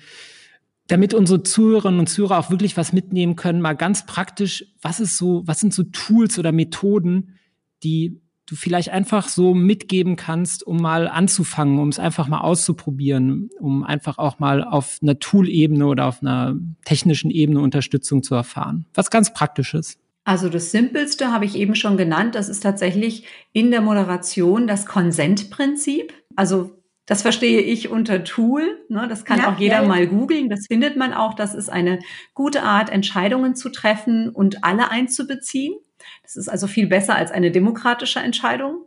Damit 0.87 1.13
unsere 1.13 1.43
Zuhörerinnen 1.43 1.99
und 1.99 2.07
Zuhörer 2.07 2.39
auch 2.39 2.49
wirklich 2.49 2.77
was 2.77 2.93
mitnehmen 2.93 3.35
können, 3.35 3.61
mal 3.61 3.73
ganz 3.73 4.05
praktisch, 4.05 4.65
was 4.81 4.99
ist 4.99 5.17
so, 5.17 5.43
was 5.45 5.59
sind 5.59 5.73
so 5.73 5.83
Tools 5.83 6.39
oder 6.39 6.51
Methoden, 6.51 7.35
die 7.83 8.21
du 8.47 8.55
vielleicht 8.55 8.89
einfach 8.89 9.27
so 9.27 9.53
mitgeben 9.53 10.15
kannst, 10.15 10.65
um 10.65 10.77
mal 10.77 11.07
anzufangen, 11.07 11.79
um 11.79 11.89
es 11.89 11.99
einfach 11.99 12.27
mal 12.29 12.39
auszuprobieren, 12.39 13.49
um 13.59 13.83
einfach 13.83 14.17
auch 14.17 14.39
mal 14.39 14.63
auf 14.63 14.99
einer 15.01 15.19
Tool-Ebene 15.19 15.85
oder 15.85 16.05
auf 16.05 16.21
einer 16.21 16.55
technischen 16.85 17.29
Ebene 17.29 17.59
Unterstützung 17.59 18.23
zu 18.23 18.33
erfahren. 18.35 18.85
Was 18.93 19.11
ganz 19.11 19.33
Praktisches. 19.33 19.97
Also 20.23 20.49
das 20.49 20.71
Simpelste 20.71 21.31
habe 21.31 21.45
ich 21.45 21.55
eben 21.55 21.75
schon 21.75 21.97
genannt. 21.97 22.35
Das 22.35 22.49
ist 22.49 22.61
tatsächlich 22.61 23.25
in 23.53 23.71
der 23.71 23.81
Moderation 23.81 24.67
das 24.67 24.85
Konsentprinzip. 24.85 26.13
Also 26.35 26.76
das 27.07 27.21
verstehe 27.21 27.61
ich 27.61 27.89
unter 27.89 28.25
Tool. 28.25 28.85
Ne? 28.89 29.07
Das 29.07 29.23
kann 29.25 29.39
ja, 29.39 29.49
auch 29.49 29.57
jeder 29.57 29.77
ja, 29.77 29.81
ja. 29.81 29.87
mal 29.87 30.07
googeln. 30.07 30.49
Das 30.49 30.67
findet 30.67 30.97
man 30.97 31.13
auch. 31.13 31.33
Das 31.33 31.55
ist 31.55 31.69
eine 31.69 31.99
gute 32.33 32.63
Art, 32.63 32.89
Entscheidungen 32.89 33.55
zu 33.55 33.69
treffen 33.69 34.29
und 34.29 34.63
alle 34.65 34.91
einzubeziehen. 34.91 35.73
Das 36.21 36.35
ist 36.35 36.49
also 36.49 36.67
viel 36.67 36.87
besser 36.87 37.15
als 37.15 37.31
eine 37.31 37.49
demokratische 37.49 38.19
Entscheidung. 38.19 38.83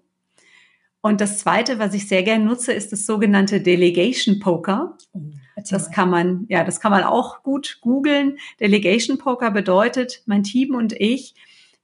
Und 1.01 1.23
das 1.23 1.39
Zweite, 1.39 1.79
was 1.79 1.95
ich 1.95 2.09
sehr 2.09 2.23
gerne 2.23 2.45
nutze, 2.45 2.75
ist 2.75 2.93
das 2.93 3.07
sogenannte 3.07 3.63
Delegation 3.63 4.39
Poker. 4.39 4.99
Oh, 5.15 5.21
das 5.71 5.91
kann 5.91 6.11
man, 6.11 6.45
ja, 6.49 6.63
das 6.63 6.79
kann 6.79 6.93
man 6.93 7.05
auch 7.05 7.43
gut 7.43 7.79
googeln. 7.81 8.37
Delegation 8.61 9.17
Poker 9.17 9.51
bedeutet, 9.51 10.23
mein 10.27 10.43
Team 10.43 10.75
und 10.75 10.93
ich 10.93 11.35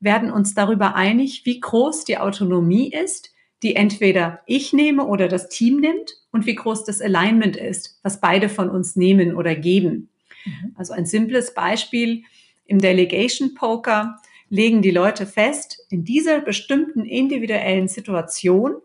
werden 0.01 0.31
uns 0.31 0.53
darüber 0.53 0.95
einig, 0.95 1.47
wie 1.47 1.61
groß 1.61 2.05
die 2.05 2.19
Autonomie 2.19 2.93
ist, 2.93 3.33
die 3.63 3.77
entweder 3.77 4.41
ich 4.47 4.73
nehme 4.73 5.07
oder 5.07 5.29
das 5.29 5.49
Team 5.49 5.81
nimmt 5.81 6.15
und 6.31 6.47
wie 6.47 6.55
groß 6.55 6.85
das 6.85 7.01
Alignment 7.01 7.57
ist, 7.57 7.99
was 8.03 8.21
beide 8.21 8.49
von 8.49 8.69
uns 8.69 8.97
nehmen 8.97 9.35
oder 9.35 9.55
geben. 9.55 10.11
Mhm. 10.45 10.75
Also 10.77 10.93
ein 10.93 11.07
simples 11.07 11.55
Beispiel 11.55 12.25
im 12.67 12.81
Delegation 12.81 13.55
Poker 13.55 14.21
legen 14.49 14.83
die 14.83 14.91
Leute 14.91 15.27
fest, 15.27 15.85
in 15.91 16.05
dieser 16.05 16.41
bestimmten 16.41 17.05
individuellen 17.05 17.89
Situation 17.89 18.77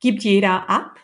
gibt 0.00 0.24
jeder 0.24 0.68
ab, 0.68 0.96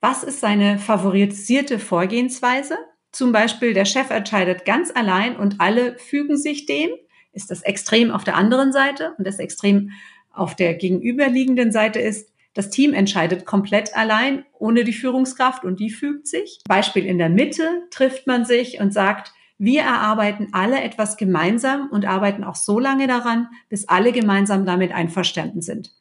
was 0.00 0.24
ist 0.24 0.40
seine 0.40 0.78
favorisierte 0.78 1.78
Vorgehensweise. 1.78 2.78
Zum 3.12 3.32
Beispiel 3.32 3.72
der 3.72 3.84
Chef 3.84 4.10
entscheidet 4.10 4.64
ganz 4.64 4.90
allein 4.94 5.36
und 5.36 5.60
alle 5.60 5.98
fügen 5.98 6.36
sich 6.36 6.66
dem. 6.66 6.90
Ist 7.32 7.50
das 7.50 7.62
extrem 7.62 8.10
auf 8.10 8.24
der 8.24 8.36
anderen 8.36 8.72
Seite 8.72 9.14
und 9.18 9.26
das 9.26 9.38
extrem 9.38 9.90
auf 10.36 10.54
der 10.54 10.74
gegenüberliegenden 10.74 11.72
Seite 11.72 12.00
ist, 12.00 12.30
das 12.54 12.70
Team 12.70 12.94
entscheidet 12.94 13.44
komplett 13.44 13.94
allein, 13.94 14.44
ohne 14.58 14.84
die 14.84 14.94
Führungskraft 14.94 15.64
und 15.64 15.78
die 15.78 15.90
fügt 15.90 16.26
sich. 16.26 16.60
Beispiel 16.66 17.04
in 17.04 17.18
der 17.18 17.28
Mitte 17.28 17.82
trifft 17.90 18.26
man 18.26 18.46
sich 18.46 18.80
und 18.80 18.94
sagt, 18.94 19.32
wir 19.58 19.82
erarbeiten 19.82 20.48
alle 20.52 20.82
etwas 20.82 21.16
gemeinsam 21.16 21.88
und 21.90 22.06
arbeiten 22.06 22.44
auch 22.44 22.54
so 22.54 22.78
lange 22.78 23.06
daran, 23.06 23.48
bis 23.68 23.88
alle 23.88 24.12
gemeinsam 24.12 24.64
damit 24.64 24.92
einverstanden 24.92 25.60
sind. 25.62 25.92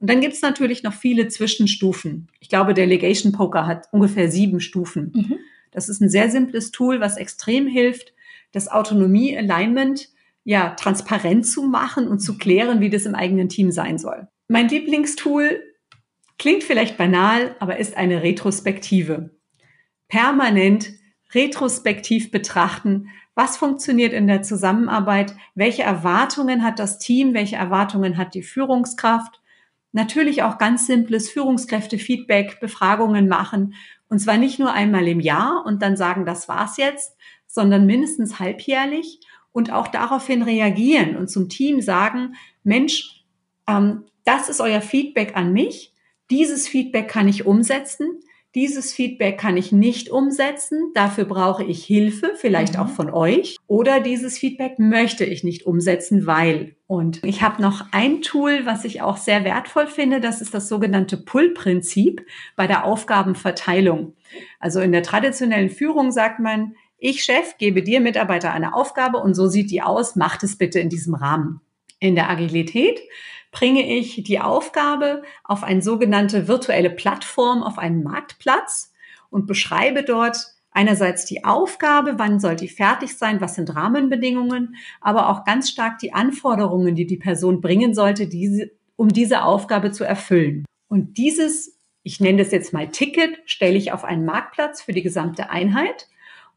Und 0.00 0.10
dann 0.10 0.20
gibt 0.20 0.34
es 0.34 0.42
natürlich 0.42 0.82
noch 0.82 0.94
viele 0.94 1.28
Zwischenstufen. 1.28 2.28
Ich 2.40 2.48
glaube, 2.48 2.74
Delegation 2.74 3.32
Poker 3.32 3.66
hat 3.66 3.86
ungefähr 3.92 4.30
sieben 4.30 4.60
Stufen. 4.60 5.12
Mhm. 5.14 5.38
Das 5.70 5.88
ist 5.88 6.02
ein 6.02 6.10
sehr 6.10 6.30
simples 6.30 6.72
Tool, 6.72 7.00
was 7.00 7.16
extrem 7.16 7.66
hilft, 7.66 8.12
das 8.52 8.68
Autonomie-Alignment 8.68 10.08
ja 10.44 10.70
transparent 10.70 11.46
zu 11.46 11.62
machen 11.62 12.08
und 12.08 12.20
zu 12.20 12.36
klären, 12.36 12.80
wie 12.80 12.90
das 12.90 13.06
im 13.06 13.14
eigenen 13.14 13.48
Team 13.48 13.70
sein 13.70 13.98
soll. 13.98 14.28
Mein 14.48 14.68
Lieblingstool 14.68 15.62
klingt 16.38 16.64
vielleicht 16.64 16.96
banal, 16.96 17.54
aber 17.60 17.78
ist 17.78 17.96
eine 17.96 18.22
Retrospektive. 18.22 19.30
Permanent 20.08 20.90
retrospektiv 21.34 22.30
betrachten, 22.30 23.08
was 23.34 23.56
funktioniert 23.56 24.12
in 24.12 24.26
der 24.26 24.42
Zusammenarbeit, 24.42 25.34
welche 25.54 25.82
Erwartungen 25.82 26.62
hat 26.62 26.78
das 26.78 26.98
Team, 26.98 27.32
welche 27.32 27.56
Erwartungen 27.56 28.18
hat 28.18 28.34
die 28.34 28.42
Führungskraft. 28.42 29.40
Natürlich 29.92 30.42
auch 30.42 30.58
ganz 30.58 30.86
simples 30.86 31.30
Führungskräftefeedback, 31.30 32.60
Befragungen 32.60 33.28
machen. 33.28 33.74
Und 34.08 34.18
zwar 34.18 34.36
nicht 34.36 34.58
nur 34.58 34.72
einmal 34.72 35.08
im 35.08 35.20
Jahr 35.20 35.64
und 35.64 35.80
dann 35.80 35.96
sagen, 35.96 36.26
das 36.26 36.48
war's 36.48 36.76
jetzt, 36.76 37.16
sondern 37.46 37.86
mindestens 37.86 38.38
halbjährlich 38.38 39.20
und 39.52 39.72
auch 39.72 39.88
daraufhin 39.88 40.42
reagieren 40.42 41.16
und 41.16 41.28
zum 41.28 41.48
Team 41.48 41.80
sagen, 41.80 42.34
Mensch, 42.64 43.24
ähm, 43.68 44.04
das 44.24 44.48
ist 44.48 44.60
euer 44.60 44.80
Feedback 44.80 45.36
an 45.36 45.52
mich. 45.52 45.92
Dieses 46.30 46.68
Feedback 46.68 47.08
kann 47.08 47.28
ich 47.28 47.46
umsetzen. 47.46 48.20
Dieses 48.54 48.92
Feedback 48.92 49.38
kann 49.38 49.56
ich 49.56 49.72
nicht 49.72 50.10
umsetzen, 50.10 50.92
dafür 50.92 51.24
brauche 51.24 51.64
ich 51.64 51.86
Hilfe, 51.86 52.32
vielleicht 52.36 52.74
mhm. 52.74 52.80
auch 52.80 52.88
von 52.88 53.08
euch. 53.08 53.56
Oder 53.66 53.98
dieses 53.98 54.36
Feedback 54.36 54.78
möchte 54.78 55.24
ich 55.24 55.42
nicht 55.42 55.64
umsetzen, 55.64 56.26
weil. 56.26 56.76
Und 56.86 57.24
ich 57.24 57.40
habe 57.40 57.62
noch 57.62 57.86
ein 57.92 58.20
Tool, 58.20 58.66
was 58.66 58.84
ich 58.84 59.00
auch 59.00 59.16
sehr 59.16 59.44
wertvoll 59.44 59.86
finde, 59.86 60.20
das 60.20 60.42
ist 60.42 60.52
das 60.52 60.68
sogenannte 60.68 61.16
Pull-Prinzip 61.16 62.26
bei 62.54 62.66
der 62.66 62.84
Aufgabenverteilung. 62.84 64.16
Also 64.60 64.80
in 64.80 64.92
der 64.92 65.02
traditionellen 65.02 65.70
Führung 65.70 66.12
sagt 66.12 66.38
man, 66.38 66.74
ich 67.02 67.24
Chef 67.24 67.58
gebe 67.58 67.82
dir 67.82 68.00
Mitarbeiter 68.00 68.52
eine 68.52 68.74
Aufgabe 68.74 69.18
und 69.18 69.34
so 69.34 69.48
sieht 69.48 69.72
die 69.72 69.82
aus, 69.82 70.14
macht 70.14 70.44
es 70.44 70.56
bitte 70.56 70.78
in 70.78 70.88
diesem 70.88 71.16
Rahmen. 71.16 71.60
In 71.98 72.14
der 72.14 72.30
Agilität 72.30 73.00
bringe 73.50 73.98
ich 73.98 74.22
die 74.22 74.38
Aufgabe 74.38 75.22
auf 75.42 75.64
eine 75.64 75.82
sogenannte 75.82 76.46
virtuelle 76.46 76.90
Plattform, 76.90 77.64
auf 77.64 77.76
einen 77.76 78.04
Marktplatz 78.04 78.92
und 79.30 79.48
beschreibe 79.48 80.04
dort 80.04 80.46
einerseits 80.70 81.24
die 81.24 81.44
Aufgabe, 81.44 82.20
wann 82.20 82.38
soll 82.38 82.54
die 82.54 82.68
fertig 82.68 83.18
sein, 83.18 83.40
was 83.40 83.56
sind 83.56 83.74
Rahmenbedingungen, 83.74 84.76
aber 85.00 85.28
auch 85.28 85.44
ganz 85.44 85.70
stark 85.70 85.98
die 85.98 86.12
Anforderungen, 86.12 86.94
die 86.94 87.08
die 87.08 87.16
Person 87.16 87.60
bringen 87.60 87.94
sollte, 87.94 88.28
diese, 88.28 88.70
um 88.94 89.08
diese 89.08 89.42
Aufgabe 89.42 89.90
zu 89.90 90.04
erfüllen. 90.04 90.64
Und 90.86 91.18
dieses, 91.18 91.80
ich 92.04 92.20
nenne 92.20 92.38
das 92.44 92.52
jetzt 92.52 92.72
mal 92.72 92.88
Ticket, 92.90 93.40
stelle 93.44 93.76
ich 93.76 93.90
auf 93.90 94.04
einen 94.04 94.24
Marktplatz 94.24 94.82
für 94.82 94.92
die 94.92 95.02
gesamte 95.02 95.50
Einheit 95.50 96.06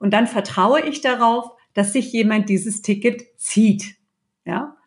und 0.06 0.12
dann 0.12 0.28
vertraue 0.28 0.82
ich 0.82 1.02
darauf, 1.02 1.50
dass 1.74 1.92
sich 1.92 2.14
jemand 2.14 2.48
dieses 2.48 2.84
Ticket 2.84 3.24
zieht. 3.38 3.96
Ja? 4.46 4.78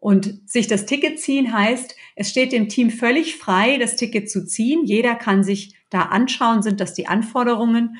Und 0.00 0.50
sich 0.50 0.66
das 0.66 0.84
Ticket 0.84 1.20
ziehen 1.20 1.52
heißt, 1.56 1.94
es 2.16 2.28
steht 2.28 2.50
dem 2.50 2.68
Team 2.68 2.90
völlig 2.90 3.36
frei, 3.36 3.78
das 3.78 3.94
Ticket 3.94 4.28
zu 4.28 4.44
ziehen. 4.44 4.84
Jeder 4.84 5.14
kann 5.14 5.44
sich 5.44 5.76
da 5.90 6.06
anschauen, 6.06 6.64
sind 6.64 6.80
das 6.80 6.92
die 6.92 7.06
Anforderungen. 7.06 7.98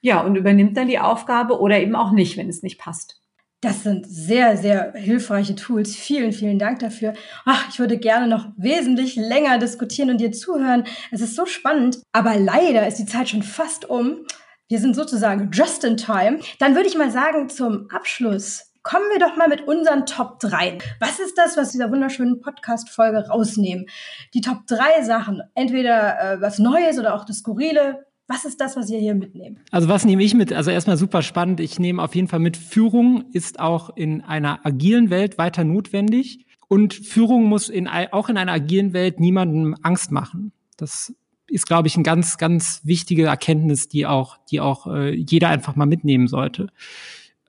Ja, 0.00 0.20
und 0.20 0.36
übernimmt 0.36 0.76
dann 0.76 0.86
die 0.86 1.00
Aufgabe 1.00 1.58
oder 1.58 1.80
eben 1.80 1.96
auch 1.96 2.12
nicht, 2.12 2.36
wenn 2.36 2.48
es 2.48 2.62
nicht 2.62 2.78
passt. 2.78 3.20
Das 3.60 3.82
sind 3.82 4.06
sehr, 4.06 4.56
sehr 4.56 4.92
hilfreiche 4.94 5.56
Tools. 5.56 5.96
Vielen, 5.96 6.30
vielen 6.30 6.60
Dank 6.60 6.78
dafür. 6.78 7.14
Ach, 7.44 7.68
ich 7.68 7.80
würde 7.80 7.98
gerne 7.98 8.28
noch 8.28 8.46
wesentlich 8.56 9.16
länger 9.16 9.58
diskutieren 9.58 10.10
und 10.10 10.20
dir 10.20 10.30
zuhören. 10.30 10.84
Es 11.10 11.20
ist 11.20 11.34
so 11.34 11.46
spannend. 11.46 11.98
Aber 12.12 12.36
leider 12.38 12.86
ist 12.86 13.00
die 13.00 13.06
Zeit 13.06 13.28
schon 13.28 13.42
fast 13.42 13.90
um. 13.90 14.24
Wir 14.72 14.80
sind 14.80 14.96
sozusagen 14.96 15.50
just 15.52 15.84
in 15.84 15.98
time. 15.98 16.38
Dann 16.58 16.74
würde 16.74 16.88
ich 16.88 16.96
mal 16.96 17.10
sagen, 17.10 17.50
zum 17.50 17.90
Abschluss 17.90 18.72
kommen 18.82 19.04
wir 19.12 19.18
doch 19.18 19.36
mal 19.36 19.46
mit 19.46 19.68
unseren 19.68 20.06
Top 20.06 20.40
3. 20.40 20.78
Was 20.98 21.20
ist 21.20 21.36
das, 21.36 21.58
was 21.58 21.72
dieser 21.72 21.90
wunderschönen 21.90 22.40
Podcast-Folge 22.40 23.28
rausnehmen? 23.28 23.84
Die 24.32 24.40
Top 24.40 24.66
3 24.66 25.02
Sachen. 25.02 25.42
Entweder 25.54 26.36
äh, 26.36 26.40
was 26.40 26.58
Neues 26.58 26.98
oder 26.98 27.14
auch 27.14 27.26
das 27.26 27.40
Skurrile. 27.40 28.06
Was 28.28 28.46
ist 28.46 28.62
das, 28.62 28.74
was 28.74 28.88
ihr 28.88 28.98
hier 28.98 29.14
mitnehmt? 29.14 29.58
Also 29.72 29.88
was 29.88 30.06
nehme 30.06 30.22
ich 30.22 30.32
mit? 30.32 30.54
Also 30.54 30.70
erstmal 30.70 30.96
super 30.96 31.20
spannend. 31.20 31.60
Ich 31.60 31.78
nehme 31.78 32.02
auf 32.02 32.14
jeden 32.14 32.28
Fall 32.28 32.40
mit, 32.40 32.56
Führung 32.56 33.26
ist 33.34 33.60
auch 33.60 33.94
in 33.94 34.22
einer 34.22 34.64
agilen 34.64 35.10
Welt 35.10 35.36
weiter 35.36 35.64
notwendig. 35.64 36.46
Und 36.68 36.94
Führung 36.94 37.44
muss 37.44 37.68
in, 37.68 37.88
auch 37.88 38.30
in 38.30 38.38
einer 38.38 38.52
agilen 38.52 38.94
Welt 38.94 39.20
niemandem 39.20 39.76
Angst 39.82 40.12
machen. 40.12 40.52
Das 40.78 41.12
ist, 41.52 41.66
glaube 41.66 41.88
ich, 41.88 41.96
ein 41.96 42.02
ganz, 42.02 42.38
ganz 42.38 42.80
wichtige 42.84 43.26
Erkenntnis, 43.26 43.88
die 43.88 44.06
auch, 44.06 44.38
die 44.50 44.60
auch 44.60 44.86
äh, 44.86 45.14
jeder 45.14 45.48
einfach 45.48 45.76
mal 45.76 45.86
mitnehmen 45.86 46.28
sollte. 46.28 46.68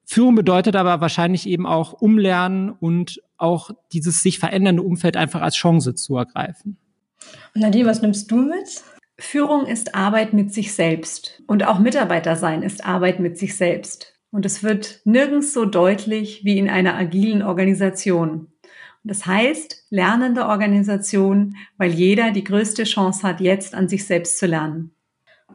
Führung 0.05 0.35
bedeutet 0.35 0.75
aber 0.75 1.01
wahrscheinlich 1.01 1.47
eben 1.47 1.65
auch 1.65 1.93
umlernen 1.93 2.69
und 2.69 3.21
auch 3.37 3.71
dieses 3.91 4.21
sich 4.21 4.39
verändernde 4.39 4.83
Umfeld 4.83 5.17
einfach 5.17 5.41
als 5.41 5.55
Chance 5.55 5.95
zu 5.95 6.17
ergreifen. 6.17 6.77
Und 7.55 7.61
Nadine, 7.61 7.87
was 7.87 8.01
nimmst 8.01 8.29
du 8.29 8.37
mit? 8.37 8.83
Führung 9.17 9.65
ist 9.65 9.95
Arbeit 9.95 10.33
mit 10.33 10.53
sich 10.53 10.73
selbst 10.73 11.41
und 11.47 11.65
auch 11.65 11.79
Mitarbeiter 11.79 12.35
sein 12.35 12.63
ist 12.63 12.85
Arbeit 12.85 13.19
mit 13.19 13.37
sich 13.37 13.55
selbst. 13.55 14.13
Und 14.31 14.45
es 14.45 14.63
wird 14.63 15.01
nirgends 15.05 15.53
so 15.53 15.65
deutlich 15.65 16.43
wie 16.43 16.57
in 16.57 16.69
einer 16.69 16.95
agilen 16.95 17.43
Organisation. 17.43 18.47
Das 19.03 19.25
heißt, 19.25 19.87
lernende 19.89 20.45
Organisation, 20.45 21.55
weil 21.77 21.91
jeder 21.91 22.31
die 22.31 22.43
größte 22.43 22.83
Chance 22.85 23.27
hat, 23.27 23.41
jetzt 23.41 23.75
an 23.75 23.89
sich 23.89 24.05
selbst 24.05 24.37
zu 24.39 24.45
lernen. 24.45 24.91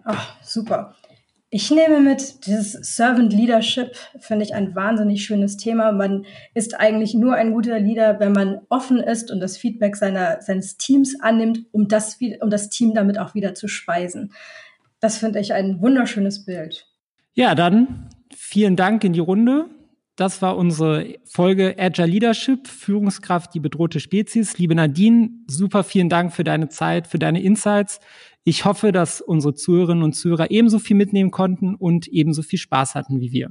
Ach, 0.04 0.36
super. 0.42 0.94
Ich 1.50 1.70
nehme 1.70 2.00
mit, 2.00 2.46
dieses 2.46 2.72
Servant 2.72 3.32
Leadership 3.32 3.96
finde 4.20 4.44
ich 4.44 4.54
ein 4.54 4.74
wahnsinnig 4.74 5.24
schönes 5.24 5.56
Thema. 5.56 5.92
Man 5.92 6.26
ist 6.52 6.78
eigentlich 6.78 7.14
nur 7.14 7.36
ein 7.36 7.54
guter 7.54 7.78
Leader, 7.78 8.20
wenn 8.20 8.32
man 8.32 8.60
offen 8.68 8.98
ist 8.98 9.30
und 9.30 9.40
das 9.40 9.56
Feedback 9.56 9.96
seiner, 9.96 10.42
seines 10.42 10.76
Teams 10.76 11.18
annimmt, 11.20 11.60
um 11.72 11.88
das, 11.88 12.18
um 12.42 12.50
das 12.50 12.68
Team 12.68 12.92
damit 12.92 13.18
auch 13.18 13.34
wieder 13.34 13.54
zu 13.54 13.66
speisen. 13.66 14.34
Das 15.00 15.16
finde 15.16 15.40
ich 15.40 15.54
ein 15.54 15.80
wunderschönes 15.80 16.44
Bild. 16.44 16.86
Ja, 17.32 17.54
dann 17.54 18.10
vielen 18.36 18.76
Dank 18.76 19.04
in 19.04 19.14
die 19.14 19.20
Runde. 19.20 19.70
Das 20.18 20.42
war 20.42 20.56
unsere 20.56 21.14
Folge 21.24 21.76
Agile 21.78 22.08
Leadership, 22.08 22.66
Führungskraft, 22.66 23.54
die 23.54 23.60
bedrohte 23.60 24.00
Spezies. 24.00 24.58
Liebe 24.58 24.74
Nadine, 24.74 25.30
super 25.46 25.84
vielen 25.84 26.08
Dank 26.08 26.32
für 26.32 26.42
deine 26.42 26.68
Zeit, 26.68 27.06
für 27.06 27.20
deine 27.20 27.40
Insights. 27.40 28.00
Ich 28.42 28.64
hoffe, 28.64 28.90
dass 28.90 29.20
unsere 29.20 29.54
Zuhörerinnen 29.54 30.02
und 30.02 30.14
Zuhörer 30.14 30.50
ebenso 30.50 30.80
viel 30.80 30.96
mitnehmen 30.96 31.30
konnten 31.30 31.76
und 31.76 32.08
ebenso 32.08 32.42
viel 32.42 32.58
Spaß 32.58 32.96
hatten 32.96 33.20
wie 33.20 33.30
wir. 33.30 33.50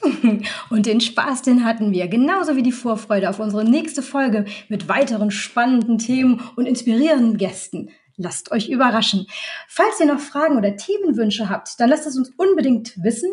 Und 0.70 0.86
den 0.86 1.02
Spaß, 1.02 1.42
den 1.42 1.62
hatten 1.62 1.92
wir, 1.92 2.08
genauso 2.08 2.56
wie 2.56 2.62
die 2.62 2.72
Vorfreude 2.72 3.28
auf 3.28 3.38
unsere 3.38 3.68
nächste 3.68 4.00
Folge 4.00 4.46
mit 4.70 4.88
weiteren 4.88 5.30
spannenden 5.30 5.98
Themen 5.98 6.40
und 6.56 6.64
inspirierenden 6.64 7.36
Gästen. 7.36 7.90
Lasst 8.16 8.50
euch 8.50 8.70
überraschen. 8.70 9.26
Falls 9.68 10.00
ihr 10.00 10.06
noch 10.06 10.20
Fragen 10.20 10.56
oder 10.56 10.74
Themenwünsche 10.74 11.50
habt, 11.50 11.78
dann 11.78 11.90
lasst 11.90 12.06
es 12.06 12.16
uns 12.16 12.32
unbedingt 12.38 12.94
wissen. 13.04 13.28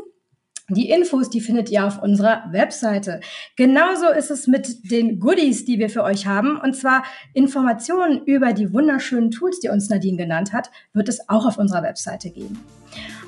Die 0.70 0.90
Infos, 0.90 1.30
die 1.30 1.40
findet 1.40 1.70
ihr 1.70 1.86
auf 1.86 2.02
unserer 2.02 2.44
Webseite. 2.52 3.22
Genauso 3.56 4.10
ist 4.10 4.30
es 4.30 4.48
mit 4.48 4.92
den 4.92 5.18
Goodies, 5.18 5.64
die 5.64 5.80
wir 5.80 5.90
für 5.90 6.04
euch 6.04 6.28
haben. 6.28 6.60
Und 6.60 6.76
zwar 6.76 7.04
Informationen 7.34 8.22
über 8.26 8.52
die 8.52 8.74
wunderschönen 8.74 9.32
Tools, 9.32 9.62
die 9.62 9.70
uns 9.70 9.90
Nadine 9.90 10.18
genannt 10.18 10.52
hat, 10.52 10.70
wird 10.92 11.08
es 11.08 11.30
auch 11.30 11.46
auf 11.46 11.58
unserer 11.58 11.84
Webseite 11.84 12.32
geben. 12.32 12.60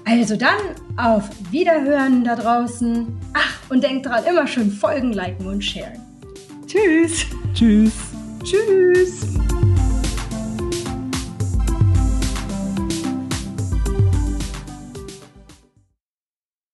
Also 0.06 0.36
dann 0.36 0.58
auf 0.98 1.30
Wiederhören 1.50 2.26
da 2.26 2.36
draußen. 2.36 3.08
Ach, 3.34 3.72
und 3.72 3.86
denkt 3.86 4.06
dran, 4.06 4.26
immer 4.30 4.46
schön 4.46 4.70
folgen, 4.70 5.14
liken 5.14 5.48
und 5.48 5.64
sharen. 5.64 6.02
Tschüss. 6.68 7.26
Tschüss. 7.54 7.94
Tschüss. 8.44 9.49